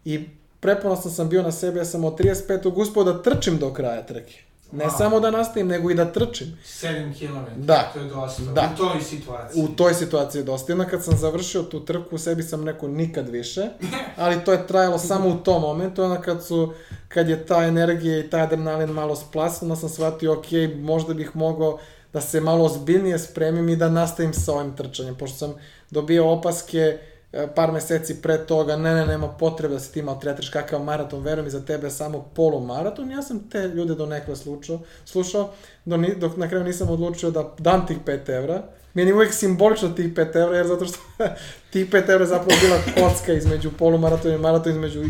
[0.05, 0.29] i
[0.59, 2.71] preponosan sam bio na sebe, ja sam od 35.
[2.75, 4.33] uspio da trčim do kraja trke.
[4.71, 4.97] Ne Wow.
[4.97, 6.57] samo da nastavim, nego i da trčim.
[6.65, 7.61] 7 km.
[7.65, 7.91] Da.
[7.93, 8.43] To je dosta.
[8.43, 8.73] Da.
[8.73, 9.63] U toj situaciji.
[9.63, 10.71] U toj situaciji je dosta.
[10.71, 13.61] Jedna kad sam završio tu trku, u sebi sam rekao nikad više,
[14.17, 16.73] ali to je trajalo samo u tom momentu, onda kad su,
[17.07, 21.35] kad je ta energija i taj adrenalin malo splasno, onda sam shvatio, ok, možda bih
[21.35, 21.79] mogao
[22.13, 25.53] da se malo ozbiljnije spremim i da nastavim sa ovim trčanjem, pošto sam
[25.91, 26.97] dobio opaske
[27.33, 31.23] e, par meseci pre toga, ne, ne, nema potrebe da se ti maltretiraš kakav maraton,
[31.23, 35.49] verujem i za tebe je samo polumaraton, ja sam te ljude do nekle slušao, slušao
[35.85, 38.63] do, ni- dok na kraju nisam odlučio da dam tih 5 evra,
[38.95, 40.97] Meni je uvijek simbolično tih 5 evra, jer zato što
[41.71, 42.77] tih 5 evra je zapravo bila
[43.09, 45.07] kocka između polumaratona i maratona, između uh,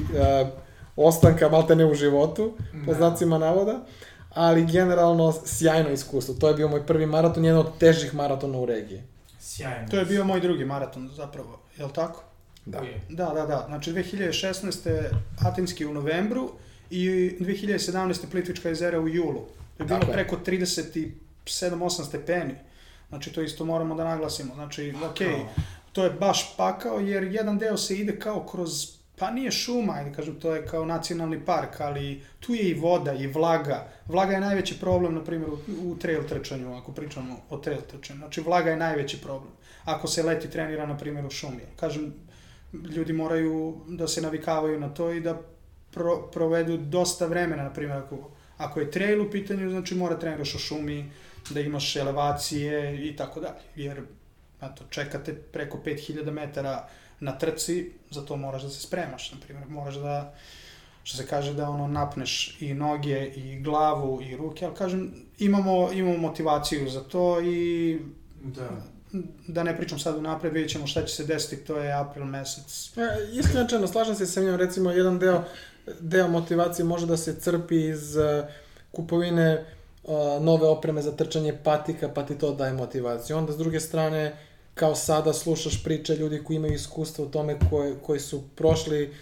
[0.96, 2.54] ostanka maltene u životu,
[2.86, 2.98] po Da.
[2.98, 3.80] znacima navoda,
[4.34, 6.36] ali generalno sjajno iskustvo.
[6.36, 9.02] To je bio moj prvi maraton, jedan od težih maratona u regiji.
[9.39, 9.88] Sjajno.
[9.89, 12.24] To je bio moj drugi maraton zapravo, je li tako?
[12.65, 12.82] Da.
[13.10, 13.63] Da, da, da.
[13.67, 15.04] Znači 2016.
[15.39, 16.52] Atinski u novembru
[16.89, 17.06] i
[17.39, 18.26] 2017.
[18.32, 19.46] Plitvička jezera u julu.
[19.78, 20.13] To je bilo Tako je.
[20.13, 20.38] preko
[21.46, 22.54] 37-8 stepeni.
[23.10, 24.54] Znači to isto moramo da naglasimo.
[24.54, 25.17] Znači, ok,
[25.91, 30.12] to je baš pakao jer jedan deo se ide kao kroz pa nije šuma, ajde
[30.16, 33.88] kažem, to je kao nacionalni park, ali tu je i voda i vlaga.
[34.08, 38.20] Vlaga je najveći problem, na primjer, u, u trail trčanju, ako pričamo o trail trčanju.
[38.20, 39.52] Znači, vlaga je najveći problem.
[39.86, 41.62] Ako se leti trenira, na primjer, u šumi.
[41.80, 42.14] Kažem,
[42.74, 45.38] ljudi moraju da se navikavaju na to i da
[45.92, 50.56] pro, provedu dosta vremena, na primjer, ako, ako je trail u pitanju, znači mora treniraš
[50.56, 51.12] u šumi,
[51.50, 53.64] da imaš elevacije i tako dalje.
[53.76, 54.02] Jer,
[54.62, 56.88] eto, čekate preko 5000 metara
[57.24, 60.34] na trci, za to moraš da se spremaš, na primjer, moraš da,
[61.04, 65.92] što se kaže, da ono napneš i noge, i glavu, i ruke, ali kažem, imamo,
[65.92, 68.00] imamo motivaciju za to i
[68.44, 68.70] Da.
[69.48, 72.92] da ne pričam sad unapred, vidjet ćemo šta će se desiti, to je april mesec.
[72.98, 75.44] E, Iskreno, slažem se sa njom, recimo, jedan deo,
[76.00, 78.24] deo motivacije može da se crpi iz uh,
[78.92, 79.66] kupovine
[80.04, 83.38] uh, nove opreme za trčanje patika, pa ti to daje motivaciju.
[83.38, 84.36] Onda, s druge strane,
[84.74, 89.14] kao sada slušaš priče ljudi koji imaju iskustvo u tome, koji, koji su prošli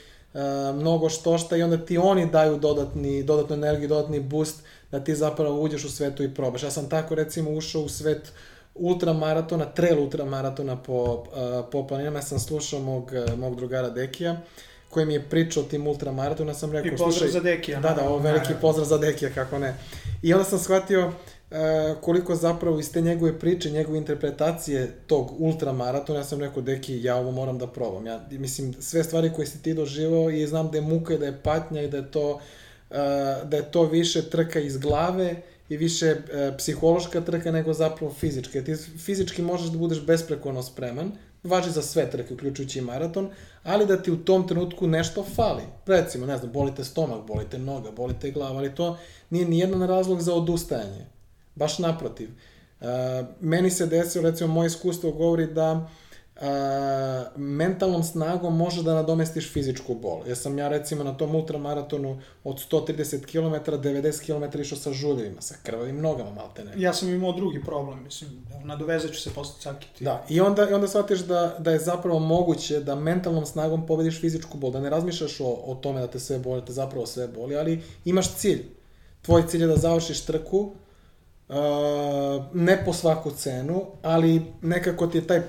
[0.73, 5.15] mnogo što šta i onda ti oni daju dodatni, dodatnu energiju, dodatni boost da ti
[5.15, 6.63] zapravo uđeš u svetu i probaš.
[6.63, 8.31] Ja sam tako recimo ušao u svet
[8.75, 14.41] ultramaratona, trail ultramaratona po, uh, po planinama, ja sam slušao mog, mog drugara Dekija,
[14.89, 17.79] koji mi je pričao o tim ultramaratona, sam rekao, I pozdrav slušaj, za Dekija.
[17.79, 19.75] Da, da, ovo veliki pozdrav za Dekija, kako ne.
[20.21, 21.13] I onda sam shvatio uh,
[22.01, 27.15] koliko zapravo iz te njegove priče, njegove interpretacije tog ultramaratona, ja sam rekao, Deki, ja
[27.15, 28.05] ovo moram da probam.
[28.05, 31.25] Ja, mislim, sve stvari koje si ti doživao i znam da je muka i da
[31.25, 32.95] je patnja i da je to, uh,
[33.49, 38.61] da je to više trka iz glave i više e, psihološka trka nego zapravo fizička.
[38.63, 41.11] Ti fizički možeš da budeš besprekorno spreman,
[41.43, 43.29] važi za sve trke, uključujući i maraton,
[43.63, 45.63] ali da ti u tom trenutku nešto fali.
[45.85, 48.97] Recimo, ne znam, bolite stomak, bolite noga, bolite glava, ali to
[49.29, 51.05] nije nijedan razlog za odustajanje.
[51.55, 52.29] Baš naprotiv.
[52.81, 52.85] E,
[53.39, 55.89] meni se desilo, recimo, moje iskustvo govori da
[56.41, 60.27] a, mentalnom snagom može da nadomestiš fizičku bol.
[60.27, 65.41] Ja sam ja recimo na tom ultramaratonu od 130 km, 90 km išao sa žuljevima,
[65.41, 66.71] sa krvavim nogama malte ne.
[66.77, 68.29] Ja sam imao drugi problem, mislim,
[68.63, 70.03] nadovezat ću se posle cakiti.
[70.03, 74.21] Da, i onda, i onda shvatiš da, da je zapravo moguće da mentalnom snagom pobediš
[74.21, 77.05] fizičku bol, da ne razmišljaš o, o tome da te sve boli, da te zapravo
[77.05, 78.65] sve boli, ali imaš cilj.
[79.21, 80.71] Tvoj cilj je da završiš trku, uh,
[82.53, 85.41] ne po svaku cenu, ali nekako ti je taj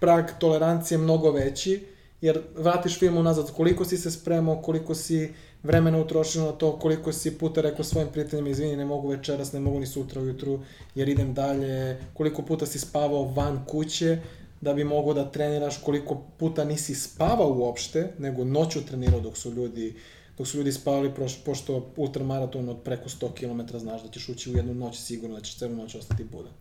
[0.00, 1.86] prag tolerancije mnogo veći,
[2.20, 5.32] jer vratiš film unazad koliko si se spremao, koliko si
[5.62, 9.60] vremena utrošio na to, koliko si puta rekao svojim prijateljima, izvini, ne mogu večeras, ne
[9.60, 10.60] mogu ni sutra ujutru,
[10.94, 14.18] jer idem dalje, koliko puta si spavao van kuće,
[14.60, 19.50] da bi mogao da treniraš, koliko puta nisi spavao uopšte, nego noću trenirao dok su
[19.50, 19.94] ljudi
[20.38, 21.12] dok su ljudi spavali,
[21.44, 25.42] pošto ultramaraton od preko 100 km znaš da ćeš ući u jednu noć sigurno da
[25.42, 26.52] ćeš celu noć ostati budan.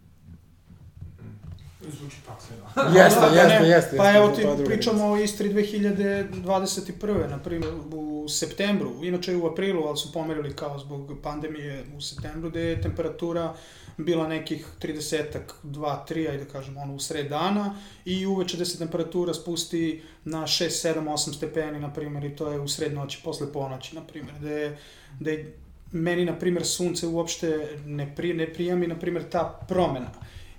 [2.00, 2.64] Zvuči pakseno.
[3.00, 3.98] jeste, jeste, jeste.
[3.98, 7.30] Pa evo ti pričamo o Istri 2021.
[7.30, 12.50] na primjer u septembru, inače u aprilu, ali su pomerili kao zbog pandemije u septembru,
[12.50, 13.54] gde je temperatura
[13.98, 18.66] bila nekih 30-ak, 2, 3, ajde da kažem, ono, u sred dana i uveče da
[18.66, 22.94] se temperatura spusti na 6, 7, 8 stepeni, na primjer, i to je u sred
[22.94, 24.78] noći, posle ponoći, na primjer, gde,
[25.20, 25.54] gde
[25.92, 30.12] meni, na primjer, sunce uopšte ne, pri, ne prija mi, na primjer, ta promena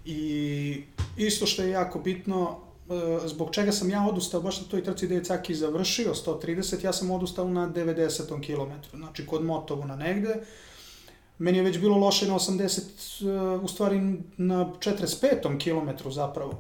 [0.05, 0.83] I
[1.17, 2.59] isto što je jako bitno,
[2.91, 6.85] e, zbog čega sam ja odustao baš na toj trci gde je Caki završio 130,
[6.85, 8.47] ja sam odustao na 90.
[8.47, 10.35] km, znači kod Motovu na negde.
[11.39, 12.79] Meni je već bilo loše na 80,
[13.23, 14.01] e, u stvari
[14.37, 15.59] na 45.
[15.59, 16.53] km zapravo.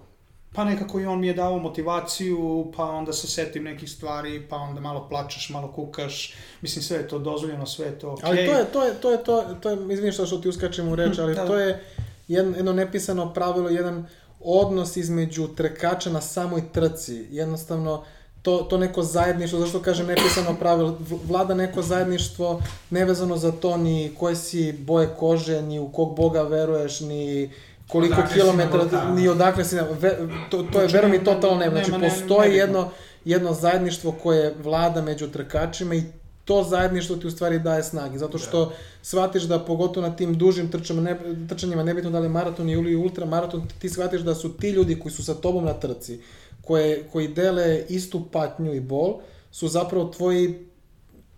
[0.54, 4.56] Pa nekako i on mi je dao motivaciju, pa onda se setim nekih stvari, pa
[4.56, 6.34] onda malo plačeš, malo kukaš.
[6.60, 8.24] Mislim, sve je to dozvoljeno, sve je to okej.
[8.24, 8.28] Okay.
[8.28, 10.88] Ali to je, to je, to je, to je, to je, izvini što ti uskačem
[10.88, 11.46] u reč, ali da.
[11.46, 11.84] to je
[12.28, 14.06] jedno, jedno nepisano pravilo, jedan
[14.40, 17.26] odnos između trkača na samoj trci.
[17.30, 18.04] Jednostavno,
[18.48, 24.14] to, to neko zajedništvo, zašto kažem nepisano pravilo, vlada neko zajedništvo nevezano za to ni
[24.18, 27.50] koje si boje kože, ni u kog boga veruješ, ni
[27.88, 30.16] koliko odakle kilometra, ni odakle si, ve,
[30.50, 32.88] to, to je, znači, verujem mi, totalno ne, znači nema, postoji nema, jedno,
[33.24, 36.02] jedno zajedništvo koje vlada među trkačima i
[36.44, 38.70] to zajedništvo ti u stvari daje snage, zato što da.
[39.02, 43.68] shvatiš da pogotovo na tim dužim trčama, ne, trčanjima, nebitno da li maraton ili ultramaraton,
[43.78, 46.20] ti shvatiš da su ti ljudi koji su sa tobom na trci,
[46.64, 50.68] koje, koji dele istu patnju i bol, su zapravo tvoji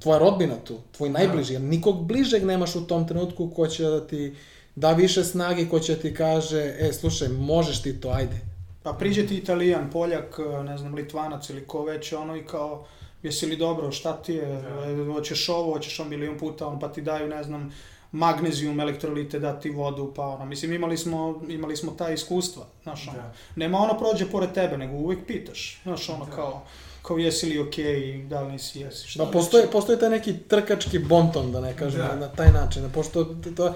[0.01, 1.19] tvoja rodbina tu, tvoj da.
[1.19, 4.35] najbliži, jer nikog bližeg nemaš u tom trenutku ko će da ti
[4.75, 8.41] da više snage, ko će da ti kaže, e, slušaj, možeš ti to, ajde.
[8.83, 12.87] Pa priđe ti Italijan, Poljak, ne znam, Litvanac ili ko već, ono i kao,
[13.23, 15.13] jesi li dobro, šta ti je, da.
[15.13, 17.73] hoćeš ovo, hoćeš on milion puta, on pa ti daju, ne znam,
[18.13, 23.09] magnezijum, elektrolite, da ti vodu, pa ono, mislim, imali smo, imali smo ta iskustva, znaš,
[23.09, 23.33] ono, da.
[23.57, 26.31] nema ono prođe pored tebe, nego uvek pitaš, znaš, ono, da.
[26.31, 26.63] kao,
[27.03, 30.39] kao jesi li okej, okay, da li nisi, jesi, šta da, postoji, postoji taj neki
[30.39, 32.17] trkački bonton, da ne kažem, da.
[32.17, 33.75] na taj način, da pošto, to, to,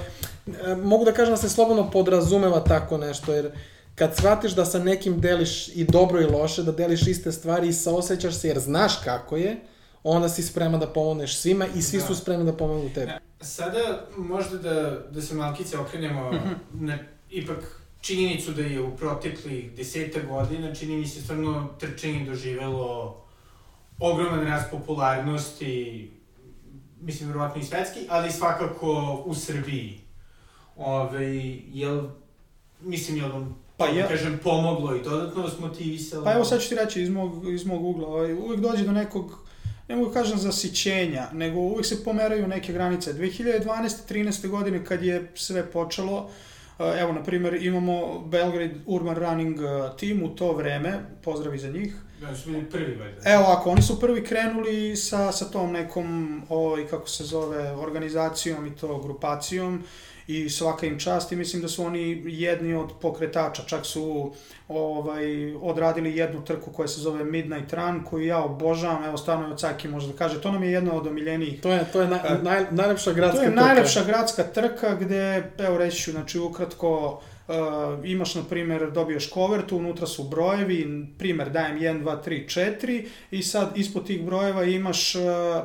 [0.64, 3.52] e, mogu da kažem da se slobodno podrazumeva tako nešto, jer
[3.94, 7.72] kad shvatiš da sa nekim deliš i dobro i loše, da deliš iste stvari i
[7.72, 9.56] saosećaš se jer znaš kako je,
[10.04, 12.06] onda si spreman da pomogneš svima i svi da.
[12.06, 13.12] su spremni da pomognu tebi.
[13.40, 16.56] Sada možda da, da se malkice okrenemo mm -hmm.
[16.72, 16.98] na
[17.30, 23.20] ipak činjenicu da je u proteklih deseta godina, čini mi se stvarno trčanje doživelo
[24.00, 26.10] ogroman rast popularnosti,
[27.00, 30.00] mislim, verovatno i svetski, ali svakako u Srbiji.
[30.76, 31.36] Ove,
[31.72, 32.08] jel,
[32.80, 36.24] mislim, jel vam pa ja, kažem, pomoglo i dodatno vas motivisalo?
[36.24, 38.92] Pa evo sad ću ti reći iz mog, iz mog ugla, ovaj, uvek dođe do
[38.92, 39.43] nekog,
[39.88, 43.14] ne mogu da kažem zasićenja, nego uvek se pomeraju neke granice.
[43.14, 43.90] 2012.
[44.08, 44.48] 13.
[44.48, 46.30] godine kad je sve počelo,
[46.78, 49.58] evo, na primjer, imamo Belgrade Urban Running
[50.00, 53.20] Team u to vreme, pozdravi za njih, Da su bili prvi, valjda.
[53.24, 58.66] Evo ovako, oni su prvi krenuli sa, sa tom nekom, ovaj, kako se zove, organizacijom
[58.66, 59.84] i to grupacijom
[60.26, 64.32] i svaka im čast i mislim da su oni jedni od pokretača, čak su
[64.68, 69.60] ovaj, odradili jednu trku koja se zove Midnight Run, koju ja obožavam, evo stvarno od
[69.60, 71.60] Caki može da kaže, to nam je jedna od omiljenijih.
[71.60, 73.64] To je, to je na, naj, najlepša gradska To je trka.
[73.64, 77.54] najlepša gradska trka gde, evo reći ću, znači ukratko, uh,
[78.04, 83.42] imaš, na primjer, dobiješ kovertu, unutra su brojevi, primjer, dajem 1, 2, 3, 4 i
[83.42, 85.22] sad ispod tih brojeva imaš, uh,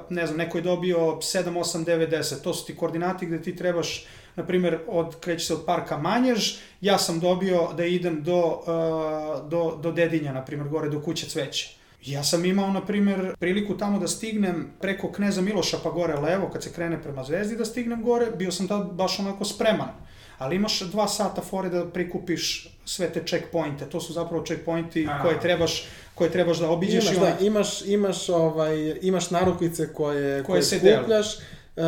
[0.09, 3.55] ne znam, neko je dobio 7, 8, 9, 10, to su ti koordinati gde ti
[3.55, 4.05] trebaš
[4.39, 9.49] na primjer, od, kreće se od parka Manjež, ja sam dobio da idem do, uh,
[9.49, 11.75] do, do Dedinja, na primjer, gore do kuće Cveće.
[12.06, 16.49] Ja sam imao, na primjer, priliku tamo da stignem preko Kneza Miloša pa gore levo,
[16.54, 19.91] kad se krene prema Zvezdi da stignem gore, bio sam tad baš onako spreman.
[20.38, 25.23] Ali imaš dva sata fore da prikupiš sve te checkpointe, to su zapravo checkpointi Aha.
[25.23, 27.45] koje trebaš, koje trebaš da obiđeš Imaš, i da, onda...
[27.45, 30.97] imaš, imaš, ovaj, imaš narukvice koje, koje, se dele.
[30.97, 31.84] skupljaš, uh,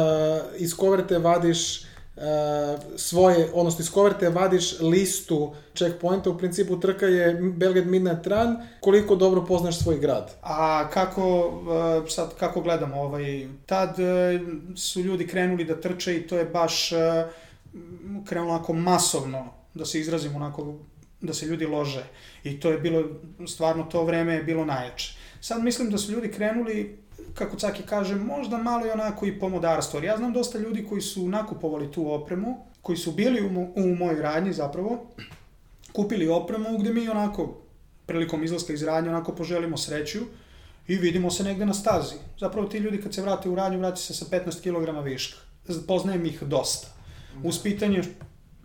[0.58, 1.91] iz koverte vadiš
[2.96, 9.16] svoje, odnosno iz koverte vadiš listu checkpointa, u principu trka je Belgrade Midnight Run, koliko
[9.16, 10.32] dobro poznaš svoj grad.
[10.42, 16.28] A kako, uh, sad, kako gledamo, ovaj, tad uh, su ljudi krenuli da trče i
[16.28, 16.90] to je baš
[18.26, 20.74] krenulo onako masovno, da se izrazimo onako,
[21.22, 22.04] da se ljudi lože.
[22.44, 23.04] I to je bilo,
[23.48, 25.18] stvarno to vreme je bilo najjače.
[25.42, 26.98] Sad mislim da su ljudi krenuli,
[27.34, 30.00] kako Caki kaže, možda malo i onako i pomodarstvo.
[30.00, 33.96] Ja znam dosta ljudi koji su nakupovali tu opremu, koji su bili u, mo, u
[33.96, 35.08] mojoj radnji zapravo,
[35.94, 37.62] kupili opremu gde mi onako
[38.06, 40.20] prilikom izlaska iz radnje onako poželimo sreću
[40.88, 42.16] i vidimo se negde na stazi.
[42.40, 45.38] Zapravo ti ljudi kad se vrate u radnju, vrati se sa 15 kg viška.
[45.88, 46.88] Poznajem ih dosta.
[47.44, 48.04] Uz pitanje,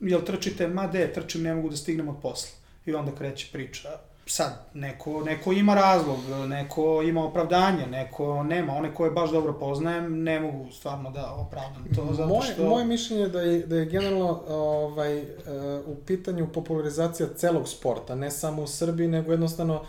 [0.00, 2.50] jel trčite, ma de, trčim, ne mogu da stignem od posla.
[2.86, 3.88] I onda kreće priča.
[4.28, 8.72] Sad, neko, neko ima razlog, neko ima opravdanje, neko nema.
[8.72, 12.64] One koje baš dobro poznajem, ne mogu stvarno da opravdam to, zato Moje, što...
[12.64, 15.26] moje mišljenje je da je, da je generalno ovaj, uh,
[15.86, 19.82] u pitanju popularizacija celog sporta, ne samo u Srbiji, nego jednostavno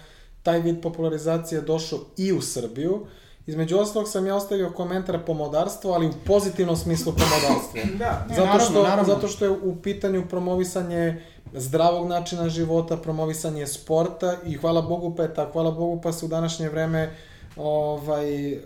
[0.44, 3.06] taj vid popularizacije je došao i u Srbiju.
[3.48, 7.98] Između ostalog sam ja ostavio komentar pomodarstvo, ali u pozitivnom smislu pomodarstvo.
[7.98, 9.14] Da, Ne, zato, naravno, što, naravno.
[9.14, 11.22] zato što je u pitanju promovisanje
[11.54, 16.26] zdravog načina života, promovisanje sporta i hvala Bogu pa je tako, hvala Bogu pa se
[16.26, 17.10] u današnje vreme
[17.56, 18.60] ovaj, uh,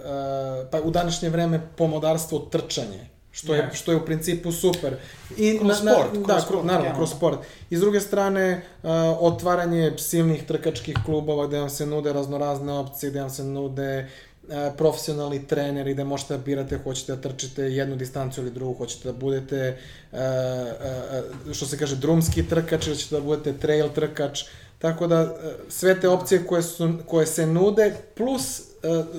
[0.72, 3.12] pa u današnje vreme pomodarstvo trčanje.
[3.34, 4.96] Što je, što je u principu super.
[5.38, 6.96] I Kroz sport, kroz da, sport, naravno, generalno.
[6.96, 7.40] kroz sport.
[7.70, 8.90] I s druge strane, uh,
[9.20, 14.31] otvaranje silnih trkačkih klubova gde vam se nude raznorazne opcije, gde vam se nude uh,
[14.78, 19.14] profesionalni treneri, gde možete da birate, hoćete da trčite jednu distancu ili drugu, hoćete da
[19.14, 19.78] budete,
[20.12, 20.20] uh,
[21.48, 24.44] uh, što se kaže, drumski trkač, ili ćete da budete trail trkač,
[24.82, 25.36] Tako da,
[25.70, 28.62] sve te opcije koje, su, koje se nude, plus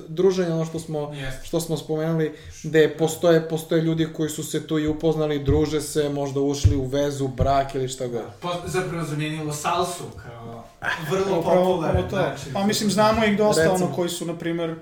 [0.08, 1.46] druženje, ono što smo, Jeste.
[1.46, 6.08] što smo spomenuli, gde postoje, postoje ljudi koji su se tu i upoznali, druže se,
[6.08, 8.22] možda ušli u vezu, brak ili šta god.
[8.40, 10.64] Po, zapravo zamenilo salsu kao
[11.10, 12.16] vrlo popularan upravo to.
[12.16, 12.52] način.
[12.52, 13.86] Pa mislim, znamo ih dosta, Recimo.
[13.86, 14.74] ono, koji su, na primer,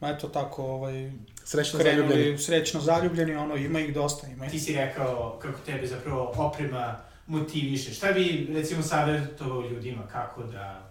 [0.00, 1.12] eto tako, ovaj,
[1.44, 2.12] Srećno zaljubljeni.
[2.12, 4.62] krenuli srećno zaljubljeni, ono, ima ih dosta, ima Ti ih.
[4.62, 7.94] si rekao kako tebe zapravo oprema motiviše.
[7.94, 10.90] Šta bi, recimo, savjetovao ljudima kako da,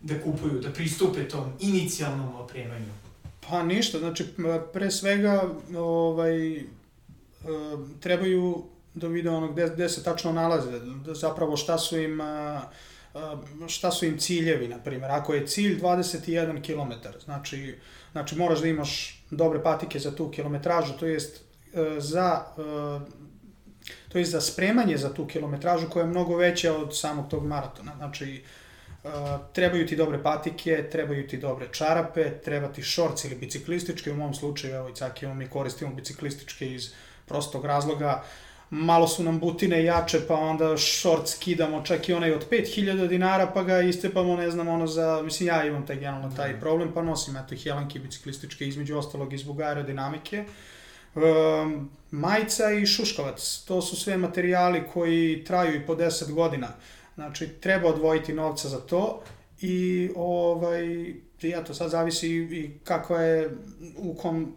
[0.00, 2.92] da kupuju, da pristupe tom inicijalnom opremanju?
[3.48, 4.24] Pa ništa, znači,
[4.72, 5.42] pre svega,
[5.76, 6.64] ovaj, e,
[8.00, 12.62] trebaju da vide ono gde, gde se tačno nalaze, da zapravo šta su im, a,
[13.14, 13.36] a,
[13.68, 15.10] šta su im ciljevi, na primjer.
[15.10, 16.92] Ako je cilj 21 km,
[17.24, 17.78] znači,
[18.12, 21.40] znači moraš da imaš dobre patike za tu kilometražu, to jest
[21.74, 23.22] e, za e,
[24.08, 27.92] to jest za spremanje za tu kilometražu koja je mnogo veća od samog tog maratona.
[27.96, 28.42] Znači,
[29.04, 29.10] Uh,
[29.52, 34.34] trebaju ti dobre patike, trebaju ti dobre čarape, treba ti šorc ili biciklističke, u mom
[34.34, 36.92] slučaju, evo i cakimo, mi koristimo biciklističke iz
[37.26, 38.22] prostog razloga,
[38.74, 43.46] malo su nam butine jače, pa onda šort skidamo čak i onaj od 5000 dinara,
[43.46, 47.02] pa ga istepamo, ne znam, ono za, mislim, ja imam taj generalno taj problem, pa
[47.02, 50.44] nosim, eto, helanke biciklističke, između ostalog iz zbog aerodinamike.
[51.14, 56.68] Um, majica i šuškavac, to su sve materijali koji traju i po 10 godina.
[57.14, 59.22] Znači, treba odvojiti novca za to
[59.60, 60.84] i ovaj,
[61.42, 63.50] i eto, sad zavisi i kakva je,
[63.96, 64.54] u kom,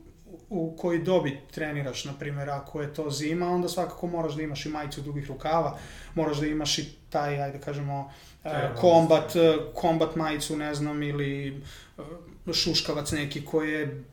[0.49, 4.65] u koji dobi treniraš, na primjer, ako je to zima, onda svakako moraš da imaš
[4.65, 5.77] i majicu dugih rukava,
[6.15, 8.11] moraš da imaš i taj, ajde da kažemo,
[8.43, 9.33] Treba, kombat,
[9.73, 11.61] kombat majicu, ne znam, ili
[11.97, 14.03] eh, šuškavac neki koji je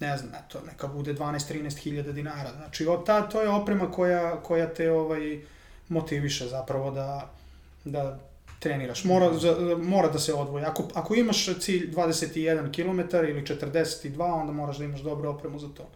[0.00, 2.50] ne znam, eto, neka bude 12-13 hiljada dinara.
[2.56, 5.40] Znači, o, ta, to je oprema koja, koja te ovaj,
[5.88, 7.30] motiviše zapravo da,
[7.84, 8.18] da
[8.60, 9.04] treniraš.
[9.04, 10.64] Mora, za, mora da se odvoji.
[10.64, 15.68] Ako, ako imaš cilj 21 km ili 42, onda moraš da imaš dobru opremu za
[15.68, 15.88] to.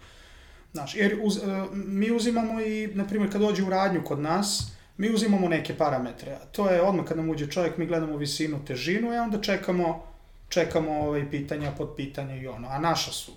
[0.73, 1.41] Znaš, jer uz, e,
[1.73, 6.39] mi uzimamo i, na primjer, kad dođe u radnju kod nas, mi uzimamo neke parametre.
[6.53, 10.07] To je odmah kad nam uđe čovjek, mi gledamo visinu, težinu, i onda čekamo,
[10.49, 12.69] čekamo ovaj, pitanja, pod pitanja i ono.
[12.69, 13.33] A naša su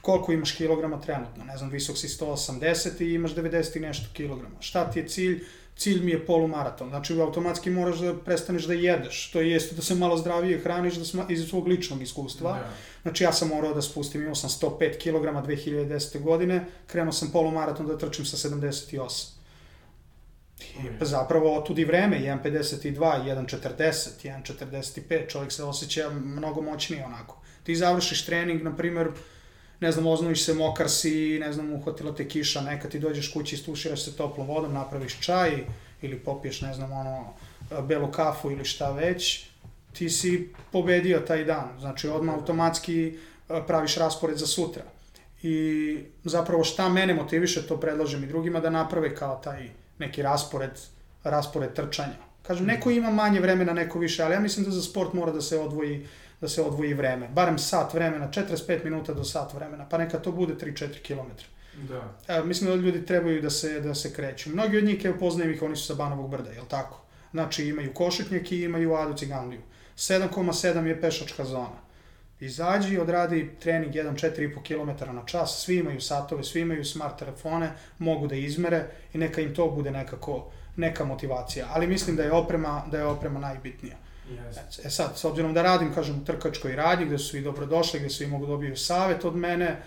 [0.00, 4.54] koliko imaš kilograma trenutno, ne znam, visok si 180 i imaš 90 i nešto kilograma.
[4.60, 5.44] Šta ti je cilj?
[5.76, 6.88] Cilj mi je polumaraton.
[6.88, 9.30] Znači, automatski moraš da prestaneš da jedeš.
[9.30, 12.52] To jeste da se malo zdravije hraniš da sma, iz svog ličnog iskustva.
[12.52, 12.68] Da.
[13.02, 16.22] Znači, ja sam morao da spustim, imao sam 105 kg 2010.
[16.22, 19.42] godine, krenuo sam polumaraton da trčim sa 78.
[20.60, 27.42] I pa zapravo otud i vreme, 1.52, 1.40, 1.45, čovjek se osjeća mnogo moćnije onako.
[27.62, 29.08] Ti završiš trening, na primjer,
[29.82, 33.54] ne znam, oznojiš se, mokar si, ne znam, uhvatila te kiša, neka ti dođeš kući,
[33.54, 35.50] istuširaš se toplom vodom, napraviš čaj
[36.02, 37.34] ili popiješ, ne znam, ono,
[37.82, 39.46] belu kafu ili šta već,
[39.92, 41.68] ti si pobedio taj dan.
[41.80, 43.18] Znači, odmah automatski
[43.66, 44.82] praviš raspored za sutra.
[45.42, 50.78] I zapravo šta mene motiviše, to predlažem i drugima da naprave kao taj neki raspored,
[51.24, 52.22] raspored trčanja.
[52.42, 55.40] Kažem, neko ima manje vremena, neko više, ali ja mislim da za sport mora da
[55.40, 56.06] se odvoji
[56.42, 57.28] da se odvoji vreme.
[57.28, 61.30] Barem sat vremena, 45 minuta do sat vremena, pa neka to bude 3-4 km.
[61.88, 62.14] Da.
[62.28, 64.50] E, mislim da ljudi trebaju da se, da se kreću.
[64.50, 67.00] Mnogi od njih, evo poznajem ih, oni su sa Banovog brda, je li tako?
[67.30, 69.60] Znači imaju košutnjak i imaju Adu Ciganliju.
[69.96, 71.78] 7,7 je pešačka zona.
[72.40, 78.26] Izađi, odradi trening 1-4,5 km na čas, svi imaju satove, svi imaju smart telefone, mogu
[78.26, 81.66] da izmere i neka im to bude nekako neka motivacija.
[81.70, 84.01] Ali mislim da je oprema, da je oprema najbitnija.
[84.32, 84.86] Yes.
[84.86, 88.10] E sad, s obzirom da radim, kažem, u trkačkoj radnji, gde su svi dobrodošli, gde
[88.10, 89.82] svi mogu da dobiju savet od mene,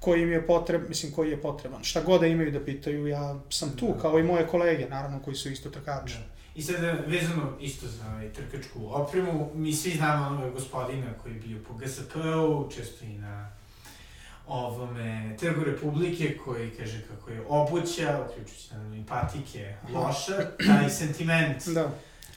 [0.00, 1.84] koji im je potreb, mislim, koji je potreban.
[1.84, 4.00] Šta god da imaju da pitaju, ja sam tu, da.
[4.00, 6.14] kao i moje kolege, naravno, koji su isto trkači.
[6.14, 6.24] Da.
[6.54, 11.40] I sad, vezano isto za ovaj, trkačku opremu, mi svi znamo onog gospodina koji je
[11.40, 13.50] bio po GSP-u, često i na
[14.46, 21.68] ovome Trgu Republike koji kaže kako je obuća, uključujući na i patike, loša, taj sentiment
[21.68, 21.90] da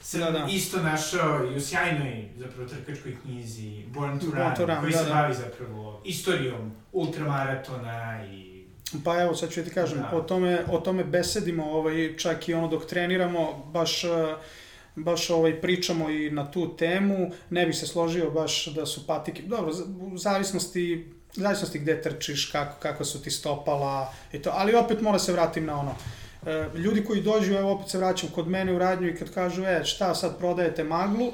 [0.08, 0.46] sam da, da.
[0.50, 4.92] isto našao i u sjajnoj, zapravo, trkačkoj knjizi Born to Run, Born to Run koji
[4.92, 5.14] da, se da.
[5.14, 8.64] bavi zapravo istorijom ultramaratona i
[9.04, 10.16] Pa evo, sad ću ti kažem, da.
[10.16, 14.02] o, tome, o tome besedimo, ovaj, čak i ono dok treniramo, baš,
[14.96, 19.42] baš ovaj, pričamo i na tu temu, ne bih se složio baš da su patike,
[19.42, 19.72] dobro,
[20.12, 25.00] u zavisnosti, u zavisnosti gde trčiš, kako, kako su ti stopala i to, ali opet
[25.00, 26.17] mora se vratim na ono, E,
[26.74, 29.84] ljudi koji dođu, evo opet se vraćam kod mene u radnju i kad kažu, e,
[29.84, 31.32] šta sad prodajete maglu,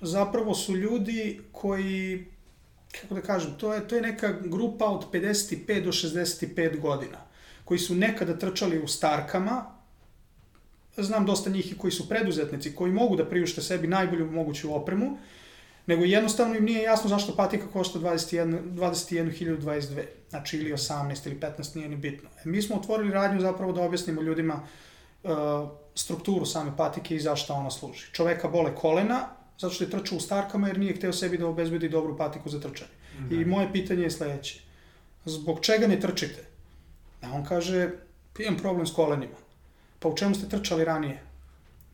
[0.00, 2.26] zapravo su ljudi koji,
[3.00, 7.18] kako da kažem, to je, to je neka grupa od 55 do 65 godina,
[7.64, 9.64] koji su nekada trčali u starkama,
[10.96, 15.18] znam dosta njih i koji su preduzetnici, koji mogu da priušte sebi najbolju moguću opremu,
[15.86, 21.76] nego jednostavno im nije jasno zašto patika košta 21.022, 21 znači ili 18 ili 15,
[21.76, 22.28] nije ni bitno.
[22.44, 24.60] E, mi smo otvorili radnju zapravo da objasnimo ljudima
[25.22, 25.30] uh,
[25.94, 28.06] strukturu same patike i zašto ona služi.
[28.12, 29.28] Čoveka bole kolena,
[29.58, 32.60] zato što je trčao u starkama jer nije hteo sebi da obezbedi dobru patiku za
[32.60, 32.90] trčanje.
[33.18, 33.42] Mm -hmm.
[33.42, 34.60] I moje pitanje je sledeće.
[35.24, 36.44] Zbog čega ne trčite?
[37.22, 37.90] A on kaže,
[38.38, 39.36] imam problem s kolenima.
[39.98, 41.22] Pa u čemu ste trčali ranije?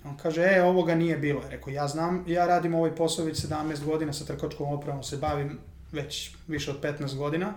[0.09, 1.43] On kaže, e, ovoga nije bilo.
[1.43, 5.17] Je rekao, ja znam, ja radim ovaj posao već 17 godina sa trkačkom opravom, se
[5.17, 5.59] bavim
[5.93, 7.55] već više od 15 godina.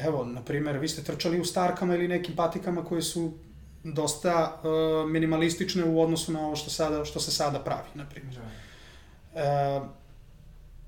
[0.00, 3.32] Evo, na primjer, vi ste trčali u starkama ili nekim patikama koje su
[3.84, 8.34] dosta uh, minimalistične u odnosu na ovo što, sada, što se sada pravi, na primjer.
[8.34, 9.82] Da.
[9.82, 9.86] Uh,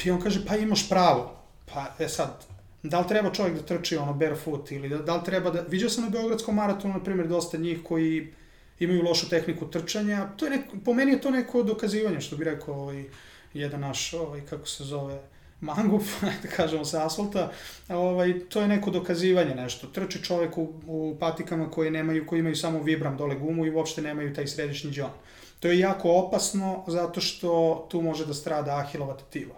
[0.05, 1.37] I on kaže, pa imaš pravo.
[1.75, 2.45] Pa, e sad,
[2.83, 5.61] da li treba čovjek da trči ono barefoot ili da, da li treba da...
[5.61, 8.33] Viđao sam na Beogradskom maratonu, na primjer, dosta njih koji
[8.81, 10.29] imaju lošu tehniku trčanja.
[10.37, 13.05] To je neko, po meni je to neko dokazivanje, što bi rekao ovaj,
[13.55, 15.21] jedan naš, ovaj, kako se zove,
[15.61, 16.03] mangup,
[16.43, 17.53] da kažemo sa asfalta,
[17.89, 19.87] ovaj, to je neko dokazivanje nešto.
[19.87, 24.03] Trči čovek u, u patikama koji nemaju, koji imaju samo vibram dole gumu i uopšte
[24.03, 25.11] nemaju taj središnji džon.
[25.61, 29.55] To je jako opasno zato što tu može da strada ahilova tetiva.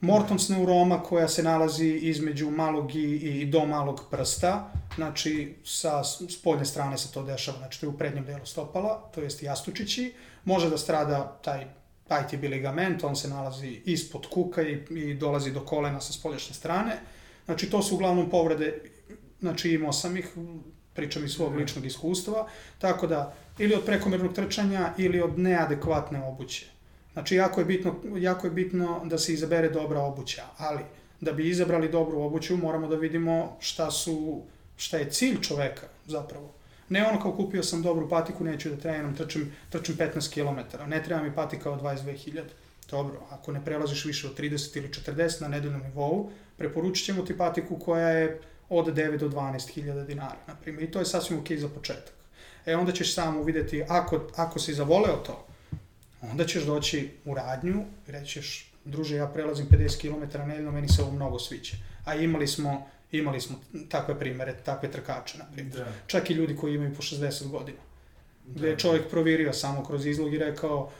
[0.00, 6.64] Mortons neuroma koja se nalazi između malog i, i do malog prsta, znači sa spoljne
[6.64, 10.70] strane se to dešava, znači to je u prednjem delu stopala, to jest jastučići, može
[10.70, 11.66] da strada taj
[12.08, 17.00] ITB ligament, on se nalazi ispod kuka i, i dolazi do kolena sa spoljašnje strane.
[17.44, 18.80] Znači to su uglavnom povrede,
[19.40, 20.28] znači imao sam ih,
[20.94, 26.66] pričam iz svog ličnog iskustva, tako da ili od prekomernog trčanja ili od neadekvatne obuće.
[27.18, 30.82] Znači, jako je, bitno, jako je bitno da se izabere dobra obuća, ali
[31.20, 34.42] da bi izabrali dobru obuću moramo da vidimo šta su
[34.76, 36.52] šta je cilj čoveka zapravo.
[36.88, 40.90] Ne ono kao kupio sam dobru patiku, neću da treniram, trčim, trčim 15 km.
[40.90, 42.42] Ne treba mi patika od 22.000.
[42.90, 47.38] Dobro, ako ne prelaziš više od 30 ili 40 na nedeljnom nivou, preporučit ćemo ti
[47.38, 50.88] patiku koja je od 9 do 12.000 dinara, na primjer.
[50.88, 52.14] I to je sasvim ok za početak.
[52.66, 55.47] E onda ćeš samo videti, ako, ako si zavoleo to,
[56.22, 60.88] onda ćeš doći u radnju i reći ćeš, druže, ja prelazim 50 km nedeljno, meni
[60.88, 61.76] se ovo mnogo sviđa.
[62.04, 65.78] A imali smo, imali smo takve primere, takve trkače, na primjer.
[65.78, 65.86] Da.
[66.06, 67.78] Čak i ljudi koji imaju po 60 godina.
[68.46, 70.90] Gde je čovjek provirio samo kroz izlog i rekao,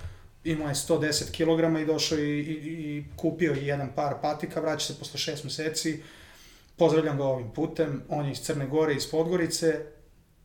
[0.44, 2.52] imao je 110 kg i došao i, i,
[2.96, 6.02] i kupio je jedan par patika, vraća se posle 6 meseci,
[6.76, 9.84] pozdravljam ga ovim putem, on je iz Crne Gore, iz Podgorice,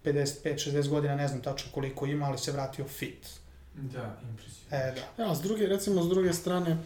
[0.03, 3.42] 55-60 godina, ne znam tačno koliko ima, ali se vratio fit.
[3.75, 4.77] Da, impresivno.
[4.77, 5.23] E, da.
[5.23, 6.77] Ja, s druge, recimo, s druge strane,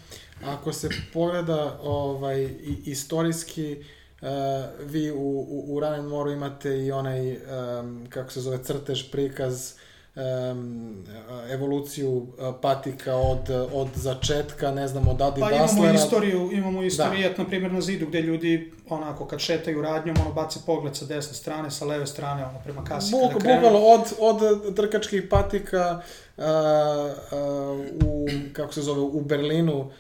[0.44, 3.84] ako se pogleda ovaj, i, istorijski,
[4.22, 4.28] uh,
[4.92, 9.12] vi u, u, u Run and More imate i onaj, um, kako se zove, crtež,
[9.12, 9.74] prikaz,
[10.18, 11.04] um,
[11.50, 12.28] evoluciju uh,
[12.62, 15.94] patika od, od začetka, ne znam, od Adi Pa imamo Daslera.
[15.94, 20.60] istoriju, imamo istorijat, na primjer, na zidu gde ljudi, onako, kad šetaju radnjom, ono, bace
[20.66, 23.62] pogled sa desne strane, sa leve strane, ono, prema kasi Buk, kada krenu.
[23.62, 26.02] bukvalno od, od trkačkih patika
[26.38, 29.92] uh, uh, u, kako se zove, u Berlinu uh,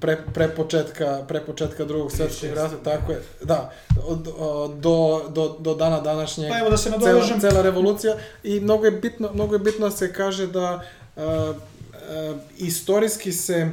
[0.00, 3.72] pre, pre, početka, pre početka drugog svetskog rata, tako je, da,
[4.06, 4.28] od,
[4.76, 8.16] do, do, do dana današnjeg Pa evo da se cela, nadovežem, cela revolucija.
[8.42, 10.84] I mnogo je bitno, mnogo je bitno da se kaže da
[11.16, 13.68] uh, uh, istorijski se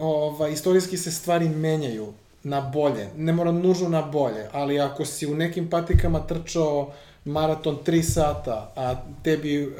[0.00, 5.26] ovaj, istorijski se stvari menjaju na bolje, ne mora nužno na bolje, ali ako si
[5.26, 6.92] u nekim patikama trčao
[7.24, 9.72] maraton 3 sata, a tebi um,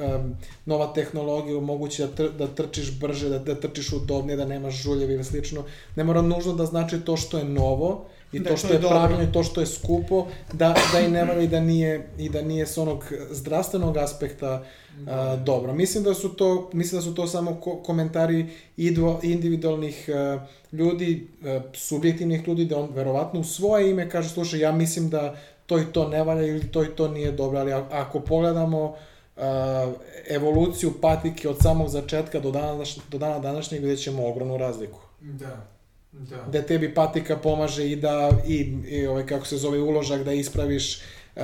[0.67, 5.15] nova tehnologija omogući da, tr, da trčiš brže, da, da trčiš udobnije, da nemaš žuljevi
[5.15, 5.65] ili slično,
[5.97, 8.75] ne mora nužno da znači to što je novo i Da, to to što je
[8.75, 12.09] je, pravilno i to što je skupo, da, da i ne mora i da nije,
[12.19, 14.65] i da nije s onog zdravstvenog aspekta
[15.07, 15.73] a, dobro.
[15.75, 21.29] Mislim da su to, mislim da su to samo ko komentari idu, individualnih a, ljudi,
[21.45, 25.37] a, subjektivnih ljudi, da on verovatno u svoje ime kaže, slušaj, ja mislim da
[25.71, 28.95] to i to ne valja ili to i to nije dobro, ali ako pogledamo
[29.37, 29.93] a,
[30.29, 34.99] evoluciju patike od samog začetka do dana, do dana današnjeg vidjet ćemo ogromnu razliku.
[35.21, 35.67] Da,
[36.13, 36.45] da.
[36.49, 38.59] Gde tebi patika pomaže i da, i,
[38.89, 41.03] i ovaj, kako se zove, uložak da ispraviš
[41.37, 41.43] uh,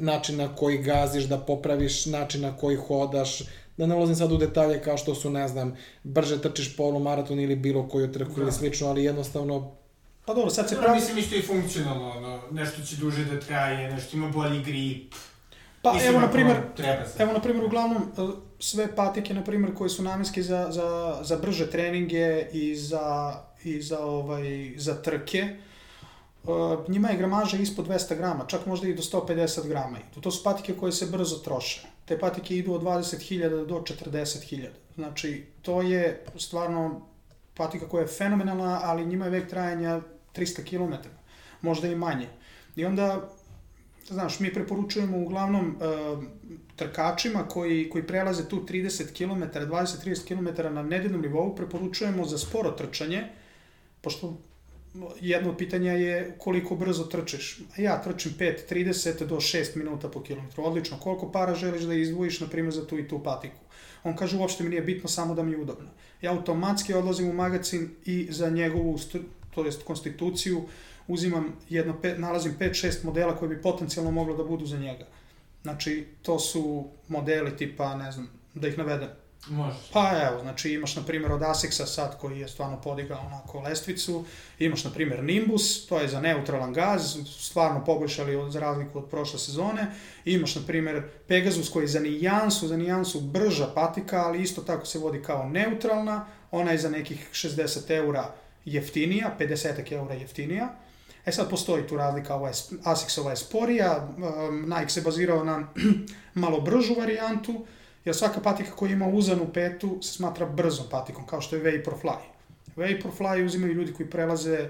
[0.00, 3.42] način na koji gaziš, da popraviš način na koji hodaš,
[3.76, 7.56] da ne ulazim sad u detalje kao što su, ne znam, brže trčiš polumaraton ili
[7.56, 8.42] bilo koju trku Da.
[8.42, 9.77] ili slično, ali jednostavno
[10.28, 13.40] pa dobro, sad se Dobro, pravi, mislim isto i funkcionalno, ono, nešto će duže da
[13.40, 15.14] traje, nešto ima bolji grip.
[15.82, 16.28] pa Mislim, evo, na
[17.06, 17.22] se.
[17.22, 18.22] Evo, na primjer, uglavnom, e,
[18.58, 23.82] sve patike, na primjer, koje su namenske za, za, za brže treninge i za, i
[23.82, 25.56] za, ovaj, za trke, e,
[26.88, 29.98] njima je gramaža ispod 200 grama, čak možda i do 150 grama.
[29.98, 30.20] idu.
[30.20, 31.86] To su patike koje se brzo troše.
[32.04, 34.68] Te patike idu od 20.000 do 40.000.
[34.94, 37.00] Znači, to je stvarno
[37.54, 40.00] patika koja je fenomenalna, ali njima je vek trajanja
[40.34, 41.08] 300 km,
[41.62, 42.28] možda i manje.
[42.76, 43.28] I onda
[44.08, 46.24] znaš, mi preporučujemo uglavnom uh,
[46.76, 52.70] trkačima koji, koji prelaze tu 30 km, 20-30 km na nedeljnom nivou, preporučujemo za sporo
[52.70, 53.24] trčanje,
[54.00, 54.38] pošto
[55.20, 57.60] jedno od pitanja je koliko brzo trčiš.
[57.76, 60.64] A ja trčim 5.30 do 6 minuta po kilometru.
[60.64, 60.98] Odlično.
[61.00, 63.60] Koliko para želiš da izdvojiš, na primjer, za tu i tu patiku?
[64.04, 65.90] On kaže, uopšte mi nije bitno, samo da mi je udobno.
[66.22, 68.98] Ja automatski odlazim u magazin i za njegovu,
[69.58, 70.62] to jest konstituciju,
[71.08, 75.06] uzimam jedno, pet, nalazim 5-6 modela koji bi potencijalno moglo da budu za njega.
[75.62, 79.08] Znači, to su modeli tipa, ne znam, da ih navedem.
[79.46, 79.90] Možeš.
[79.92, 84.24] Pa evo, znači imaš na primjer od Asics-a sad koji je stvarno podigao onako lestvicu,
[84.58, 89.10] imaš na primjer Nimbus, to je za neutralan gaz, stvarno poboljšali od, za razliku od
[89.10, 89.86] prošle sezone,
[90.24, 94.86] imaš na primjer Pegasus koji je za nijansu, za nijansu brža patika, ali isto tako
[94.86, 98.34] se vodi kao neutralna, ona je za nekih 60 eura
[98.64, 100.74] jeftinija, 50 eura jeftinija,
[101.28, 105.44] E sad postoji tu razlika, ova je, sp- Asicsova je sporija, um, Nike se bazirao
[105.44, 105.68] na
[106.34, 107.66] malo bržu varijantu,
[108.04, 112.18] jer svaka patika koja ima uzanu petu se smatra brzom patikom, kao što je Vaporfly.
[112.76, 114.68] Vaporfly uzimaju ljudi koji prelaze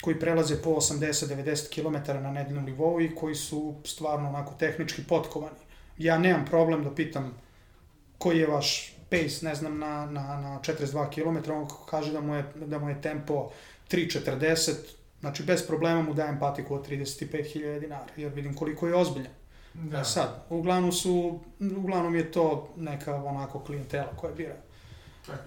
[0.00, 5.58] koji prelaze po 80-90 km na nedeljnom nivou i koji su stvarno onako tehnički potkovani.
[5.98, 7.38] Ja nemam problem da pitam
[8.18, 12.34] koji je vaš pace, ne znam, na, na, na 42 km, on kaže da mu
[12.34, 13.50] je, da mu je tempo
[13.90, 14.72] 3.40,
[15.20, 19.32] znači bez problema mu dajem patiku od 35.000 dinara, jer vidim koliko je ozbiljan.
[19.74, 19.98] Da.
[19.98, 20.04] Da.
[20.04, 21.40] Sad, uglavnom su,
[21.76, 24.56] uglavnom je to neka onako klijentela koja bira.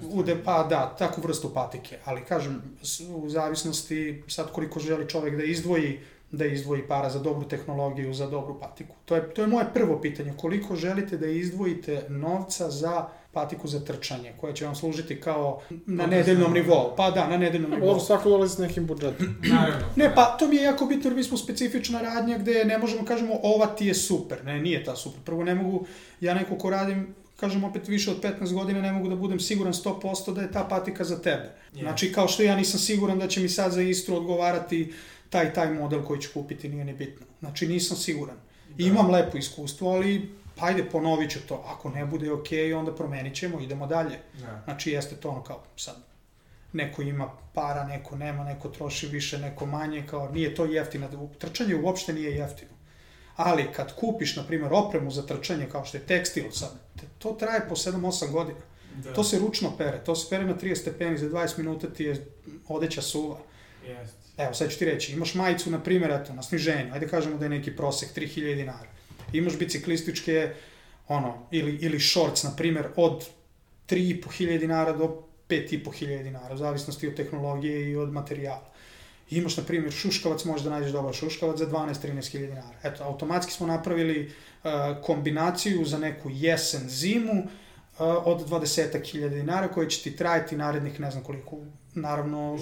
[0.02, 2.62] Ude, pa da, takvu vrstu patike, ali kažem,
[3.10, 6.00] u zavisnosti sad koliko želi čovek da izdvoji
[6.34, 8.96] da izdvoji para za dobru tehnologiju, za dobru patiku.
[9.06, 10.34] To je, to je moje prvo pitanje.
[10.38, 16.06] Koliko želite da izdvojite novca za patiku za trčanje, koja će vam služiti kao na
[16.08, 16.94] nedeljnom nivou?
[16.98, 17.90] Pa da, na nedeljnom nivou.
[17.90, 19.36] Ovo svako dolazi s nekim budžetom.
[19.54, 19.88] Naravno.
[19.96, 23.06] Ne, pa to mi je jako bitno jer mi smo specifična radnja gde ne možemo
[23.06, 24.46] kažemo ova ti je super.
[24.46, 25.22] Ne, nije ta super.
[25.26, 25.86] Prvo ne mogu,
[26.22, 29.74] ja neko ko radim, kažem opet više od 15 godina, ne mogu da budem siguran
[29.74, 31.52] 100% da je ta patika za tebe.
[31.74, 31.82] Je.
[31.82, 34.94] Znači kao što ja nisam siguran da će mi sad za Istru odgovarati
[35.30, 37.26] taj taj model koji ću kupiti, nije ni bitno.
[37.40, 38.36] Znači nisam siguran.
[38.78, 40.30] I imam lepo iskustvo, ali
[40.60, 41.64] ajde ponovit ću to.
[41.68, 44.20] Ako ne bude okej, onda promenit ćemo, idemo dalje.
[44.34, 44.62] Da.
[44.64, 45.96] Znači jeste to ono kao sad
[46.74, 51.30] neko ima para, neko nema, neko troši više, neko manje, kao nije to jeftino.
[51.40, 52.72] Trčanje uopšte nije jeftino.
[53.36, 56.72] Ali kad kupiš, na primjer, opremu za trčanje, kao što je tekstil sad,
[57.20, 58.60] to traje po 7-8 godina.
[58.96, 59.14] Da.
[59.14, 62.26] To se ručno pere, to se pere na 30 stepeni, za 20 minuta ti je
[62.68, 63.38] odeća suva.
[63.88, 64.18] Jeste.
[64.38, 67.46] Evo, sad ću ti reći, imaš majicu, na primjer, eto, na sniženju, ajde kažemo da
[67.46, 68.93] je neki prosek 3000 dinara.
[69.34, 70.54] Imaš biciklističke,
[71.08, 73.26] ono, ili, ili shorts, na primjer, od
[73.90, 78.74] 3500 dinara do 5500 dinara, u zavisnosti od tehnologije i od materijala.
[79.30, 82.78] Imaš, na primjer, šuškavac, da nađeš dobar šuškavac za 12-13 hiljada dinara.
[82.84, 84.32] Eto, automatski smo napravili
[84.64, 84.72] uh,
[85.04, 87.48] kombinaciju za neku jesen, zimu uh,
[88.26, 91.58] od 20.000 dinara koje će ti trajati narednih ne znam koliko,
[91.96, 92.60] naravno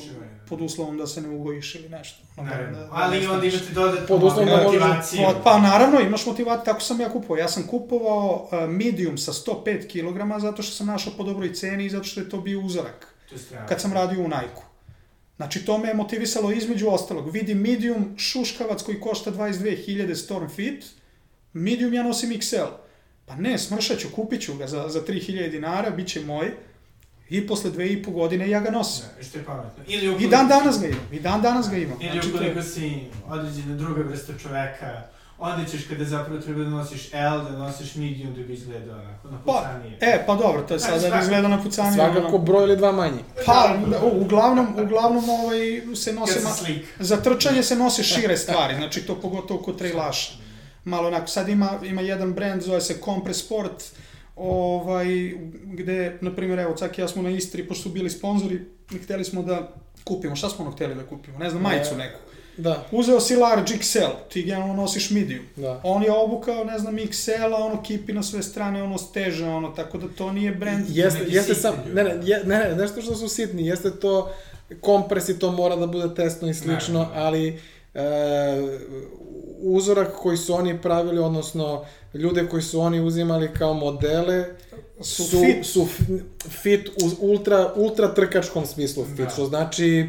[0.48, 2.24] pod uslovom da se ne ugojiš ili nešto.
[2.38, 2.78] Ono, da- Naravno.
[2.80, 3.54] da- da Ali ne onda staneš.
[3.56, 5.22] imate dodatnu Pod uslovom da možeš- motivaciju.
[5.24, 7.38] Pa, pa naravno, imaš motivaciju, tako sam ja kupovao.
[7.38, 11.86] Ja sam kupovao uh, medium sa 105 kg zato što sam našao po dobroj ceni
[11.86, 13.36] i zato što je to bio uzorak To
[13.70, 14.62] kad sam radio u Nike-u.
[15.36, 17.32] Znači, to me je motivisalo između ostalog.
[17.32, 20.86] Vidi medium šuškavac koji košta 22.000 Stormfit,
[21.54, 22.66] medium ja nosim XL.
[23.26, 26.52] Pa ne, smršat ću, kupit ću ga za, za 3.000 dinara, bit će moj.
[27.32, 29.04] I posle dve i po godine ja ga nosim.
[29.18, 29.84] Da, što je pametno.
[29.88, 31.98] Ili I ukoliko- dan danas ga imam, i dan danas ga imam.
[32.02, 32.92] Ili Znači, to je- ukoliko si
[33.28, 35.02] određena druga vrsta čoveka,
[35.40, 39.28] onda ćeš kada zapravo treba da nosiš L, da nosiš medium da bi izgledao onako
[39.46, 39.98] Pa, napucanije.
[40.02, 41.96] e, pa dobro, to je Znači, sada da svakako- izgleda na pucanju.
[41.96, 43.20] Svakako broj ili dva manji.
[43.46, 45.60] Pa, da, uglavnom, uglavnom ovaj,
[45.96, 46.34] se nose...
[46.34, 46.88] Kad se slika.
[47.00, 50.32] Za trčanje se nose šire stvari, znači to pogotovo kod trailaša.
[50.86, 53.84] Malo onako, sad ima, ima jedan brand, zove se Compress Sport,
[54.42, 55.06] ovaj,
[55.64, 58.60] gde, na primjer, evo, Cak i ja smo na Istri, pošto su bili sponzori,
[59.04, 59.72] hteli smo da
[60.04, 62.20] kupimo, šta smo ono hteli da kupimo, ne znam, majicu neku.
[62.58, 65.44] Da, Uzeo si large XL, ti generalno nosiš medium.
[65.56, 65.82] da.
[65.84, 69.70] On je obukao, ne znam, XL, a ono kipi na sve strane, ono steže, ono,
[69.70, 70.86] tako da to nije brand.
[70.90, 72.16] Jeste, jeste sam, ne, ne,
[72.46, 74.32] ne, ne, nešto što su sitni, jeste to
[74.82, 77.22] kompres i to mora da bude tesno i slično, Naravno.
[77.22, 77.60] ali
[77.94, 78.02] e,
[79.64, 84.46] uzorak koji su oni pravili, odnosno ljude koji su oni uzimali kao modele,
[85.02, 85.66] Su su, fit.
[85.66, 85.88] su
[86.52, 86.92] fit u
[87.22, 89.30] ultra, ultra trkačkom smislu fit, Da.
[89.30, 90.08] što znači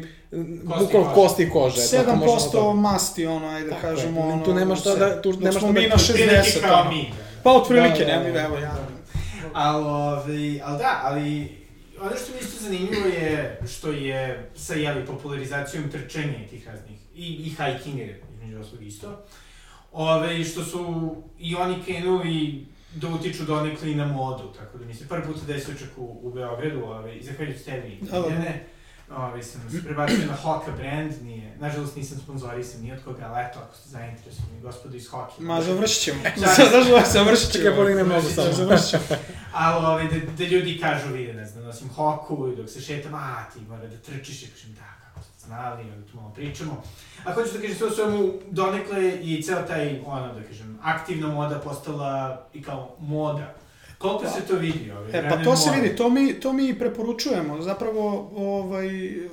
[0.63, 1.13] bukval kože.
[1.15, 1.75] kosti kože.
[1.91, 4.45] tako možemo 7% to- masti, ono, ajde da je, kažemo, ono...
[4.45, 6.81] tu nema šta da- tu dok nema smo šta mi da- na Otprilike 60, kao
[6.81, 6.91] ono.
[6.91, 7.11] mi.
[7.43, 8.75] Pa otprilike, Da, da, ne, da, evo ja.
[9.53, 10.17] Ali, ovaj,
[10.63, 11.57] ali da, ali
[12.01, 16.97] ono što mi isto zanimljivo je što je sa jeli, popularizacijom trčanja i tih raznih,
[17.15, 19.19] i, i hikinga, između ostalog isto,
[19.93, 22.65] ove, što su i oni krenuli
[22.95, 26.19] da utiču donekle i na modu, tako da mi se prvi put desio čak u,
[26.23, 28.29] u Beogradu, ove, i zahvaljujući tebi, Da, da.
[28.29, 28.65] ne,
[29.17, 33.45] ove, sam se prebacio na Hoka brand, nije, nažalost nisam sponzorisan ni od koga, ali
[33.49, 35.31] eto, ako ste zainteresovani, gospodo iz Hoka.
[35.39, 36.19] Ma, završit ćemo.
[36.39, 36.47] Da.
[36.47, 37.63] Završit završit ćemo.
[37.63, 38.51] Čekaj, boli me mnogo samo.
[38.51, 39.03] Završit ćemo.
[39.53, 43.13] Ali ovaj, da, da ljudi kažu, vide, ne znam, nosim hoku i dok se šetam,
[43.13, 44.92] a ti mora da trčiš, ja kažem, da,
[45.45, 46.83] znali, onda tu malo pričamo.
[47.25, 51.27] A hoću da kažem, sve u svemu, donekle i ceo taj, ono, da kažem, aktivna
[51.27, 53.53] moda postala i kao moda.
[53.97, 57.61] Koliko se to vidi, ovaj, E, pa to se vidi, to mi, to mi preporučujemo.
[57.61, 59.29] Zapravo, ovaj, e,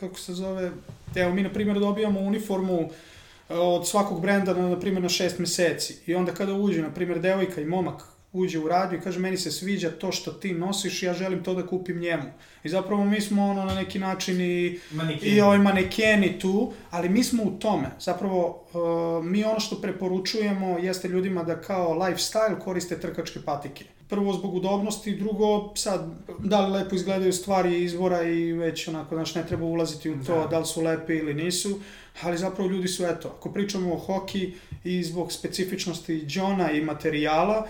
[0.00, 0.70] kako se zove,
[1.14, 2.90] evo mi na primjer dobijamo uniformu
[3.48, 5.98] e, od svakog brenda na, na primjer na šest meseci.
[6.06, 8.02] I onda kada uđe, na primjer, devojka i momak
[8.32, 11.54] uđe u radnju i kaže meni se sviđa to što ti nosiš, ja želim to
[11.54, 12.22] da kupim njemu.
[12.64, 15.32] I zapravo mi smo ono na neki način i Manekeni.
[15.32, 17.90] i ovaj manekeni tu, ali mi smo u tome.
[18.00, 18.64] Zapravo,
[19.18, 23.84] uh, mi ono što preporučujemo jeste ljudima da kao lifestyle koriste trkačke patike.
[24.08, 29.34] Prvo zbog udobnosti, drugo sad, da li lepo izgledaju stvari izvora i već onako, znaš,
[29.34, 30.46] ne treba ulaziti u to Da.
[30.46, 31.80] da, li su lepe ili nisu,
[32.22, 34.54] ali zapravo ljudi su, eto, ako pričamo o hoki
[34.84, 37.66] i zbog specifičnosti džona i materijala,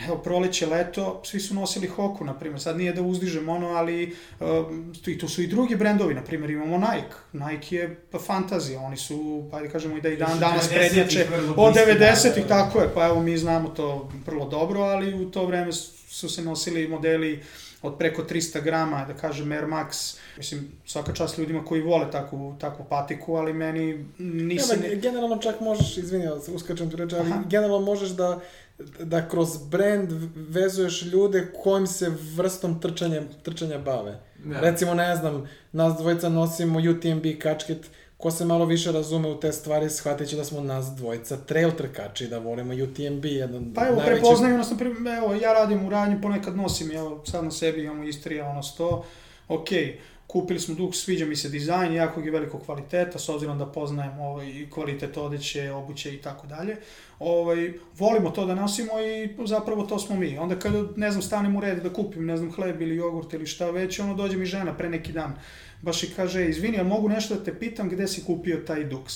[0.00, 2.60] Evo, proleće, leto, svi su nosili hoku, na primjer.
[2.60, 6.50] Sad nije da uzdižem ono, ali um, i tu su i drugi brendovi, na primjer
[6.50, 7.14] imamo Nike.
[7.32, 10.78] Nike je pa fantazija, oni su, pa da kažemo i da i dan danas 90-ih
[10.78, 11.26] prednjače
[11.56, 12.64] od bliski, 90-ih, da, da.
[12.64, 16.42] tako je, pa evo mi znamo to vrlo dobro, ali u to vreme su se
[16.42, 17.42] nosili modeli
[17.82, 22.56] od preko 300 grama, da kažem Air Max, mislim, svaka čast ljudima koji vole takvu,
[22.60, 24.76] takvu patiku, ali meni nisi...
[24.76, 27.42] Ne, Ne, generalno čak možeš, izvini, ja uskačem ti reći, ali Aha.
[27.48, 28.40] generalno možeš da
[29.00, 34.18] da kroz brand vezuješ ljude kojim se vrstom trčanja, trčanja bave.
[34.44, 34.60] Da.
[34.60, 39.52] Recimo, ne znam, nas dvojica nosimo UTMB kačket, ko se malo više razume u te
[39.52, 43.96] stvari, shvatit će da smo nas dvojica trail trkači, da volimo UTMB, jedan Pa evo,
[43.96, 47.50] najveći- prepoznaju nas, na primjer, evo, ja radim u radnji, ponekad nosim, evo, sad na
[47.50, 49.02] sebi imamo Istrija, ono, 100,
[49.48, 49.68] ok,
[50.32, 54.20] kupili smo dug, sviđa mi se dizajn, jakog i velikog kvaliteta, s obzirom da poznajem
[54.20, 56.76] ovaj, kvalitet odeće, obuće i tako dalje.
[57.18, 60.38] Ovaj, volimo to da nosimo i zapravo to smo mi.
[60.38, 63.46] Onda kada, ne znam, stanem u red da kupim, ne znam, hleb ili jogurt ili
[63.46, 65.34] šta već, ono, dođe mi žena pre neki dan,
[65.82, 69.14] baš i kaže, izvini, ali mogu nešto da te pitam gde si kupio taj duks?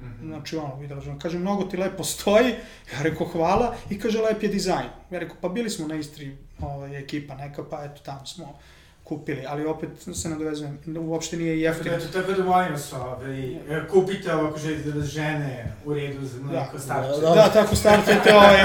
[0.00, 0.28] Mhm.
[0.28, 2.54] Znači, ono, videla sam, kaže, mnogo ti lepo stoji,
[2.92, 4.88] ja rekao, hvala, i kaže, lep je dizajn.
[5.10, 8.58] Ja rekao, pa bili smo na Istri, ovaj, ekipa neka, pa eto, tamo smo
[9.04, 11.94] kupili, ali opet se nadovezujem, uopšte nije jeftino.
[11.94, 13.58] Eto, tako da molim vas, ovaj,
[13.90, 16.78] kupite ovo ako želite da žene u redu za mleko Da.
[16.78, 17.20] starče.
[17.20, 18.56] Da, Da, tako startujete, ovaj,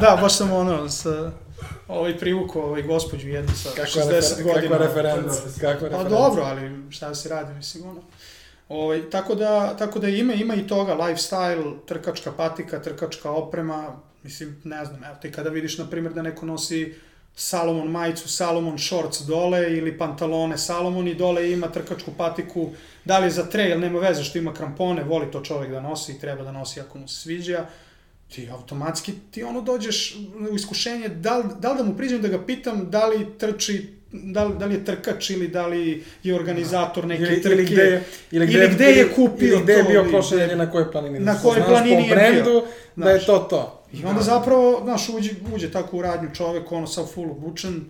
[0.00, 1.32] da, baš sam ono, sa,
[1.88, 4.60] ovaj privuku, ovaj gospođu jednu sa Kakva, 60 refer, godina.
[4.62, 6.08] kakva referenca, kakva Pa referenca.
[6.10, 6.60] dobro, ali
[6.90, 8.00] šta da se radi, mislim, ono.
[8.68, 13.88] Ovaj, tako, da, tako da ima, ima i toga, lifestyle, trkačka patika, trkačka oprema,
[14.22, 16.94] mislim, ne znam, evo ti kada vidiš, na primjer, da neko nosi
[17.34, 22.70] Salomon majicu, Salomon shorts dole ili pantalone Salomon i dole ima trkačku patiku,
[23.04, 26.12] da li je za trail, nema veze što ima krampone, voli to čovjek da nosi
[26.12, 27.66] i treba da nosi ako mu se sviđa,
[28.34, 30.16] ti automatski, ti ono dođeš
[30.52, 33.86] u iskušenje, da li, da li da mu priđem da ga pitam da li trči,
[34.12, 37.54] da li, da li je trkač ili da li je organizator neke ili, trke.
[37.54, 40.70] ili gde je, ili gde, ili gde je kupio ili gde je bio prošle na
[40.70, 41.18] kojoj planini.
[41.18, 42.62] na Da kojoj planini je bio.
[42.96, 43.79] da je to to.
[43.92, 47.84] I onda zapravo, znaš, uđe, uđe tako u radnju čovek, ono, sav full obučen,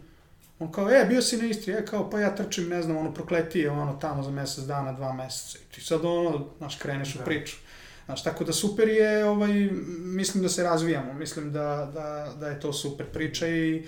[0.58, 3.14] on kao, e, bio si na Istri, e, kao, pa ja trčim, ne znam, ono,
[3.14, 5.58] prokletije, ono, tamo za mesec dana, dva meseca.
[5.58, 7.22] I ti sad, ono, znaš, kreneš Da.
[7.22, 7.56] u priču.
[8.04, 9.70] Znaš, tako da super je, ovaj,
[10.04, 13.86] mislim da se razvijamo, mislim da, da, da je to super priča i,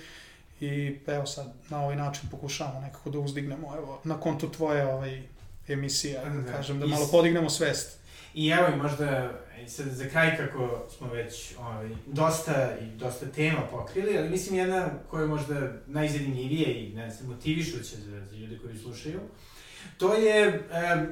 [0.59, 5.21] i evo sad, na ovaj način pokušavamo nekako da uzdignemo, evo, na kontu tvoje, ovaj,
[5.67, 6.51] emisija, da Da.
[6.51, 7.97] kažem, da malo podignemo svest.
[8.33, 9.31] I evo i možda,
[9.65, 14.59] e, sad za kraj kako smo već ovaj, dosta i dosta tema pokrili, ali mislim
[14.59, 19.19] jedna koja je možda najzanimljivija i ne znam, motivišuća za, za ljude koji slušaju,
[19.97, 21.07] to je, um,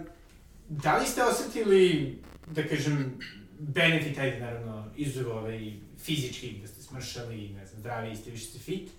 [0.69, 3.19] da li ste osetili, da kažem,
[3.59, 5.73] benefit, ajde naravno, izuzev ovaj,
[6.03, 8.89] fizički, da ste smršali, ne znam, zdravi ste, više ste fit,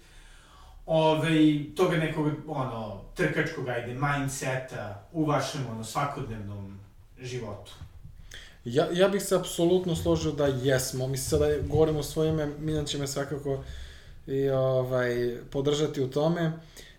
[0.86, 6.80] ovaj, toga nekog, ono, trkačkog, ajde, mindseta u vašem, ono, svakodnevnom
[7.20, 7.72] životu.
[8.64, 11.06] Ja, ja bih se apsolutno složio da jesmo.
[11.06, 13.58] Mislim sada govorimo o svoje ime, će me svakako
[14.26, 16.52] i ovaj, podržati u tome.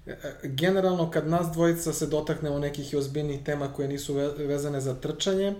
[0.07, 4.93] E, Generalno, kad nas dvojica se dotaknemo nekih ozbiljnih tema koje nisu ve- vezane za
[4.93, 5.53] trčanje,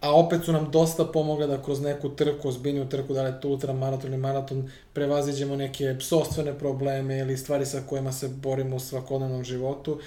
[0.00, 3.48] a opet su nam dosta pomogle da kroz neku trku, ozbiljniju trku, da li to
[3.48, 9.44] ultramaraton ili maraton, prevaziđemo neke psostvene probleme ili stvari sa kojima se borimo u svakodnevnom
[9.44, 10.00] životu.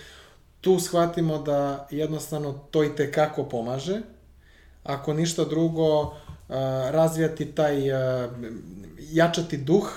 [0.61, 4.01] Tu shvatimo da jednostavno to i tekako pomaže,
[4.83, 6.11] ako ništa drugo, uh,
[6.89, 8.31] razvijati taj, uh,
[8.99, 9.91] jačati duh,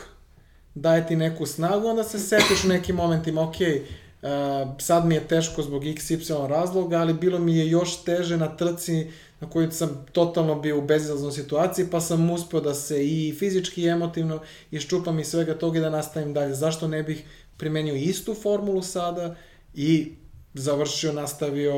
[0.74, 4.28] daje ti neku snagu, onda se setiš u nekim momentima, ok, uh,
[4.78, 9.10] sad mi je teško zbog XY razloga, ali bilo mi je još teže na trci
[9.44, 13.82] na kojoj sam totalno bio u bezizlaznoj situaciji, pa sam uspeo da se i fizički
[13.82, 16.54] i emotivno iščupam iz svega toga i da nastavim dalje.
[16.54, 17.24] Zašto ne bih
[17.56, 19.34] primenio istu formulu sada
[19.74, 20.12] i
[20.54, 21.72] završio, nastavio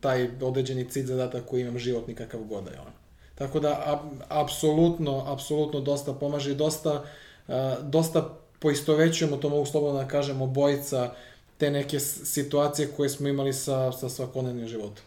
[0.00, 2.92] taj određeni cilj zadatak koji imam životni kakav god da je on.
[3.34, 7.04] Tako da, apsolutno, apsolutno dosta pomaže i dosta,
[7.48, 11.14] a, dosta poistovećujemo, to mogu slobodno da kažem, obojica
[11.58, 15.04] te neke situacije koje smo imali sa, sa svakodnevnim životom.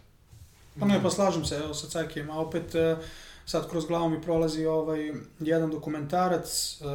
[0.79, 2.95] Pa ne, pa slažem se, evo sa Cakijem, a opet e,
[3.45, 6.85] sad kroz glavu mi prolazi ovaj jedan dokumentarac, e,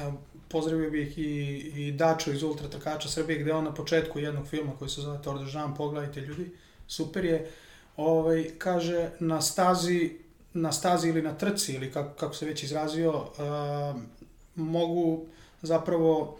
[0.00, 0.12] evo,
[0.50, 4.72] pozdravio bih i, i Dačo iz Ultra Trkača Srbije, gde on na početku jednog filma
[4.78, 6.50] koji se zove Tour de Jean, pogledajte ljudi,
[6.86, 7.50] super je,
[7.96, 10.18] ovaj, kaže na stazi,
[10.52, 13.42] na stazi ili na trci, ili kako, kako se već izrazio, e,
[14.54, 15.26] mogu
[15.62, 16.38] zapravo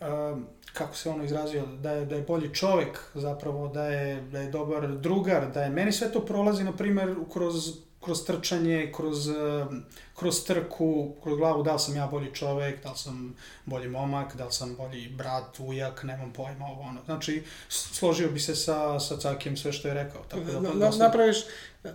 [0.00, 4.40] um, kako se ono izrazio, da je, da je bolji čovek zapravo, da je, da
[4.40, 9.26] je dobar drugar, da je, meni sve to prolazi, na primer, kroz, kroz trčanje, kroz,
[9.26, 9.84] um,
[10.16, 10.88] kroz trku,
[11.22, 13.36] kroz glavu, da li sam ja bolji čovek, da li sam
[13.66, 17.00] bolji momak, da li sam bolji brat, ujak, nemam pojma, ovo ono.
[17.04, 20.22] Znači, složio bi se sa, sa Cakijem sve što je rekao.
[20.22, 21.36] Tako da, Na, na, dosta- napraviš,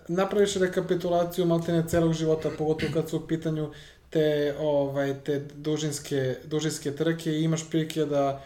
[0.08, 3.72] napraviš rekapitulaciju maltene celog života, pogotovo kad su u pitanju
[4.10, 8.42] te, ovaj, te dužinske, dužinske trke i imaš prilike da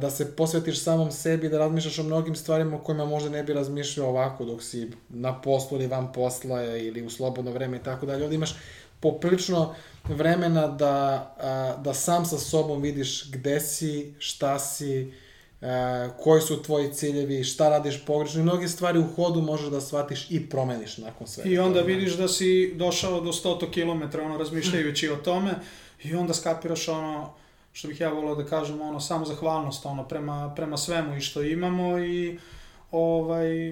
[0.00, 3.52] da se posvetiš samom sebi, da razmišljaš o mnogim stvarima o kojima možda ne bi
[3.52, 8.06] razmišljao ovako dok si na poslu ili van posla ili u slobodno vreme i tako
[8.06, 8.22] dalje.
[8.22, 8.54] Ovdje imaš
[9.00, 9.74] poprilično
[10.08, 11.34] vremena da,
[11.84, 15.12] da sam sa sobom vidiš gde si, šta si,
[16.18, 20.30] koji su tvoji ciljevi, šta radiš pogrešno i mnoge stvari u hodu možeš da shvatiš
[20.30, 21.50] i promeniš nakon svega.
[21.50, 25.54] I onda vidiš da si došao do 100 km, ono, razmišljajući o tome
[26.02, 27.34] i onda skapiraš ono,
[27.78, 31.42] što bih ja volao da kažem, ono, samo zahvalnost, ono, prema, prema svemu i što
[31.42, 32.38] imamo i,
[32.90, 33.68] ovaj,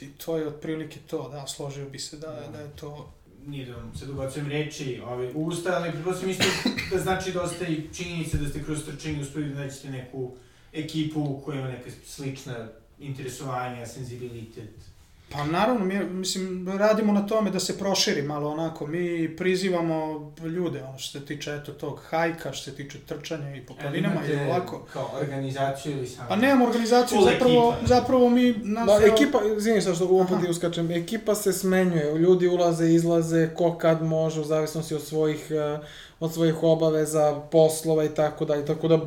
[0.00, 3.12] i to je otprilike to, da, složio bi se da, da, da je to
[3.46, 6.44] nije da vam se dobacujem reči ovaj, usta, ali pretpostavljam isto
[6.92, 10.30] da znači dosta i činjenica da ste kroz trčanje uspeli da naćete neku
[10.72, 14.91] ekipu koja ima neka slična interesovanja, senzibilitet.
[15.32, 18.86] Pa naravno, mi, mislim, radimo na tome da se proširi malo onako.
[18.86, 23.60] Mi prizivamo ljude, ono što se tiče eto tog hajka, što se tiče trčanja i
[23.60, 24.86] po planinama i ovako.
[24.92, 26.28] Kao organizaciju ili samo?
[26.28, 27.86] Pa nemamo organizaciju, zapravo, ekipa.
[27.86, 28.54] zapravo mi...
[28.62, 33.50] Nas, da, ekipa, izvini sad što ovo put uskačem, ekipa se smenjuje, ljudi ulaze, izlaze,
[33.54, 35.78] ko kad može, u zavisnosti od svojih, eh,
[36.20, 38.94] od svojih obaveza, poslova i tako dalje, tako da...
[38.94, 39.02] Uh,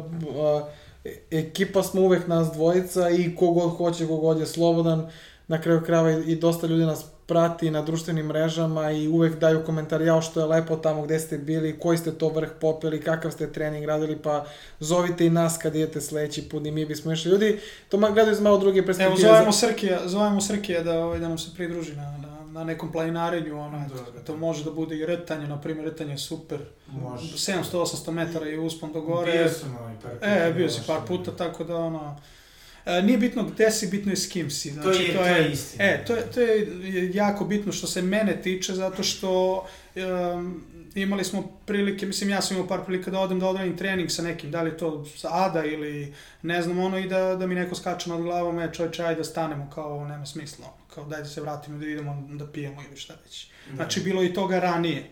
[1.31, 5.09] ekipa smo uvek nas dvojica i kogod hoće, kogod je slobodan,
[5.47, 10.01] na kraju krajeva i dosta ljudi nas prati na društvenim mrežama i uvek daju komentar,
[10.01, 13.53] jao što je lepo tamo gde ste bili, koji ste to vrh popeli, kakav ste
[13.53, 14.45] trening radili, pa
[14.79, 17.31] zovite i nas kad idete sledeći put i mi bismo išli.
[17.31, 19.21] Ljudi, to gledaju iz malo druge perspektive.
[19.21, 22.91] Evo, zovemo Srkija, zovemo Srkija da, ovaj, da nam se pridruži na, na na nekom
[22.91, 26.59] planinarenju, ono, da, da, to može da bude i retanje, na primjer, retanje je super.
[26.87, 27.37] Može.
[27.37, 29.31] 700-800 metara i uspon do gore.
[29.31, 30.25] Bio sam ovaj par puta.
[30.25, 32.34] E, bio si par puta, tako da, ono, E,
[32.85, 34.71] nije bitno gde si, bitno je s kim si.
[34.71, 35.83] Znači, to je, to je, to je istina.
[35.83, 39.65] E, to je, to je jako bitno što se mene tiče, zato što
[39.95, 40.63] um,
[40.95, 44.21] imali smo prilike, mislim ja sam imao par prilika da odem da odradim trening sa
[44.21, 47.75] nekim, da li to sa Ada ili ne znam ono i da, da mi neko
[47.75, 51.41] skače nad glavom, e čovječe, ajde da stanemo, kao nema smisla, kao daj da se
[51.41, 53.47] vratimo da idemo da pijemo ili šta već.
[53.69, 53.75] Da.
[53.75, 55.09] Znači bilo i toga ranije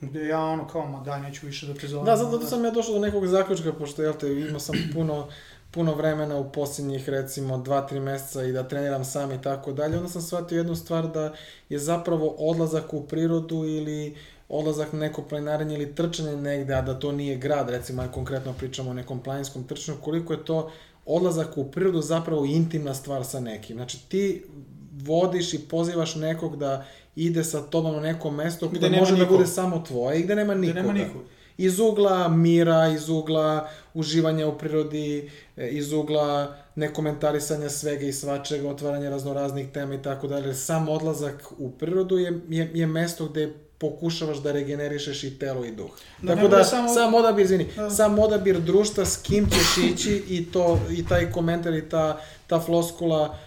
[0.00, 2.06] gde ja ono kao, ma daj, neću više da te zovem.
[2.06, 2.46] Da, zato da.
[2.46, 5.28] sam ja došao do nekog zaključka, pošto, jel te, imao sam puno
[5.70, 10.08] puno vremena u posljednjih recimo 2-3 meseca i da treniram sam i tako dalje, onda
[10.08, 11.32] sam shvatio jednu stvar da
[11.68, 14.16] je zapravo odlazak u prirodu ili
[14.48, 18.52] odlazak na neko planinarenje ili trčanje negde, a da to nije grad, recimo aj konkretno
[18.52, 20.70] pričamo o nekom planinskom trčanju, koliko je to
[21.06, 23.76] odlazak u prirodu zapravo intimna stvar sa nekim.
[23.76, 24.44] Znači ti
[24.92, 26.86] vodiš i pozivaš nekog da
[27.16, 30.54] ide sa tobom na neko mesto gde može da bude samo tvoje i gde nema
[30.54, 30.80] nikoga.
[30.80, 37.70] Gde nema nikoga iz ugla mira, iz ugla uživanja u prirodi, e, iz ugla nekomentarisanja
[37.70, 40.54] svega i svačega, otvaranja raznoraznih tema i tako dalje.
[40.54, 45.70] Sam odlazak u prirodu je, je, je mesto gde pokušavaš da regenerišeš i telo i
[45.70, 45.90] duh.
[46.22, 46.88] Da, Tako da, samo...
[46.88, 47.90] sam odabir, izvini, da.
[47.90, 52.60] sam odabir društva s kim ćeš ići i, to, i taj komentar i ta, ta
[52.60, 53.38] floskula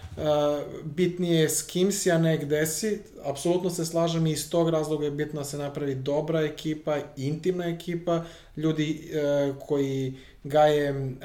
[0.84, 2.98] bitnije je s kim si, a ne gde si.
[3.24, 7.64] Apsolutno se slažem i iz tog razloga je bitno da se napravi dobra ekipa, intimna
[7.64, 8.24] ekipa,
[8.56, 11.16] ljudi uh, koji gaje uh,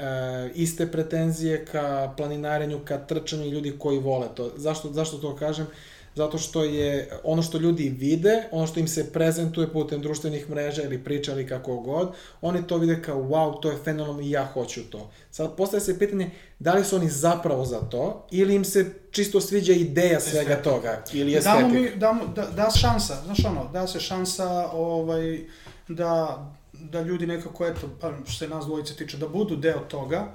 [0.54, 4.52] iste pretenzije ka planinarenju, ka trčanju, ljudi koji vole to.
[4.56, 5.66] Zašto, zašto to kažem?
[5.66, 5.72] Uh,
[6.16, 10.82] zato što je ono što ljudi vide, ono što im se prezentuje putem društvenih mreža
[10.82, 14.44] ili priča ili kako god, oni to vide kao wow, to je fenomenalno i ja
[14.44, 15.10] hoću to.
[15.30, 19.40] Sad postaje se pitanje da li su oni zapravo za to ili im se čisto
[19.40, 20.64] sviđa ideja svega estetik.
[20.64, 21.60] toga ili estetik.
[21.60, 25.40] Damo mi, damo, da, da šansa, znaš ono, da se šansa ovaj,
[25.88, 30.32] da, da ljudi nekako, eto, pa što se nas dvojice tiče, da budu deo toga,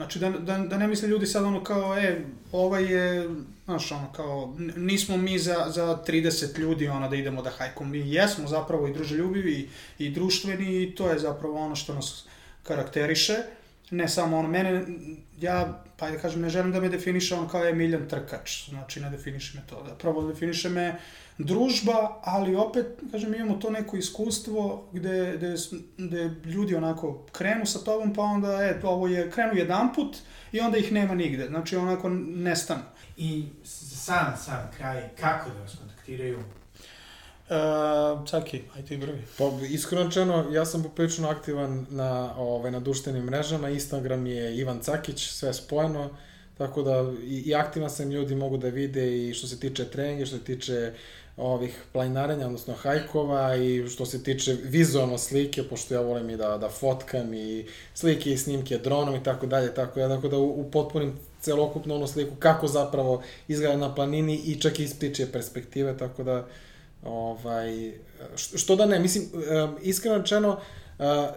[0.00, 3.28] Znači, da, da, da ne misle ljudi sad ono kao, e, ovaj je,
[3.70, 7.90] znaš, ono kao, nismo mi za, za 30 ljudi, ono, da idemo da hajkom.
[7.90, 9.68] Mi jesmo zapravo i druželjubivi i,
[10.06, 12.24] i društveni i to je zapravo ono što nas
[12.62, 13.34] karakteriše.
[13.90, 14.84] Ne samo ono, mene,
[15.40, 19.10] ja, pa da kažem, ne želim da me definiše on kao Emiljan Trkač, znači ne
[19.10, 20.94] definiše me to, da pravo definiše me
[21.38, 25.54] družba, ali opet, kažem, imamo to neko iskustvo gde, gde,
[25.98, 30.16] gde ljudi onako krenu sa tobom, pa onda, e, ovo je, krenu jedan put
[30.52, 32.82] i onda ih nema nigde, znači onako nestanu.
[33.22, 36.38] I sam, sam kraj, kako da vas kontaktiraju?
[36.38, 39.22] Uh, Caki, aj ti prvi.
[39.38, 44.80] Pa, iskreno rečeno, ja sam poprilično aktivan na, ovaj, na društvenim mrežama, Instagram je Ivan
[44.80, 46.10] Cakić, sve spojeno,
[46.58, 50.26] tako da i, i aktivan sam, ljudi mogu da vide i što se tiče treninga,
[50.26, 50.92] što se tiče
[51.40, 56.58] ovih planinarenja, odnosno hajkova i što se tiče vizualno slike, pošto ja volim i da,
[56.58, 60.60] da fotkam i slike i snimke dronom i tako dalje, tako da, tako da u,
[60.60, 65.32] u potpunim celokupnu onu sliku kako zapravo izgleda na planini i čak i iz priče
[65.32, 66.46] perspektive, tako da
[67.04, 67.92] ovaj,
[68.36, 69.24] što da ne, mislim,
[69.82, 70.60] iskreno rečeno,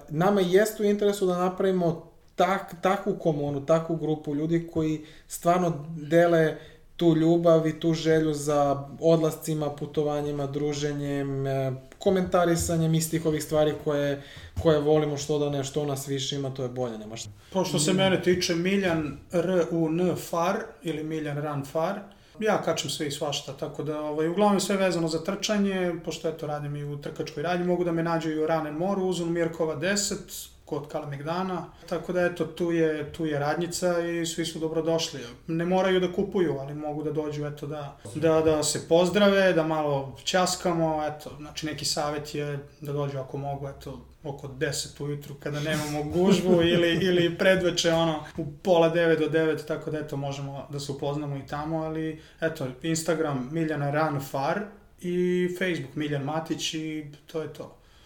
[0.10, 6.56] nama jeste u interesu da napravimo tak, takvu komunu, takvu grupu ljudi koji stvarno dele
[6.98, 14.22] tu ljubav i tu želju za odlascima, putovanjima, druženjem, e, komentarisanjem istih ovih stvari koje,
[14.62, 17.30] koje volimo, što da ne, što nas više ima, to je bolje, nema šta.
[17.54, 22.00] Pošto se mene tiče Miljan R U N Far ili Miljan Run Far,
[22.40, 26.48] ja kačem sve i svašta, tako da ovaj, uglavnom sve vezano za trčanje, pošto eto
[26.48, 29.32] radim i u trkačkoj radnji, mogu da me nađu i u Run and More, uzun
[29.32, 34.60] Mirkova 10, kod Kalemegdana, tako da eto, tu je, tu je radnjica i svi su
[34.60, 35.20] dobrodošli.
[35.48, 39.64] Ne moraju da kupuju, ali mogu da dođu, eto, da, da, da se pozdrave, da
[39.64, 45.36] malo ćaskamo, eto, znači neki savet je da dođu ako mogu, eto, oko 10 ujutru
[45.36, 50.18] kada nemamo gužvu ili, ili predveče ono u pola 9 do 9, tako da eto
[50.18, 54.62] možemo da se upoznamo i tamo, ali eto Instagram Miljana Ran Far
[55.02, 57.78] i Facebook Miljan Matić i to je to.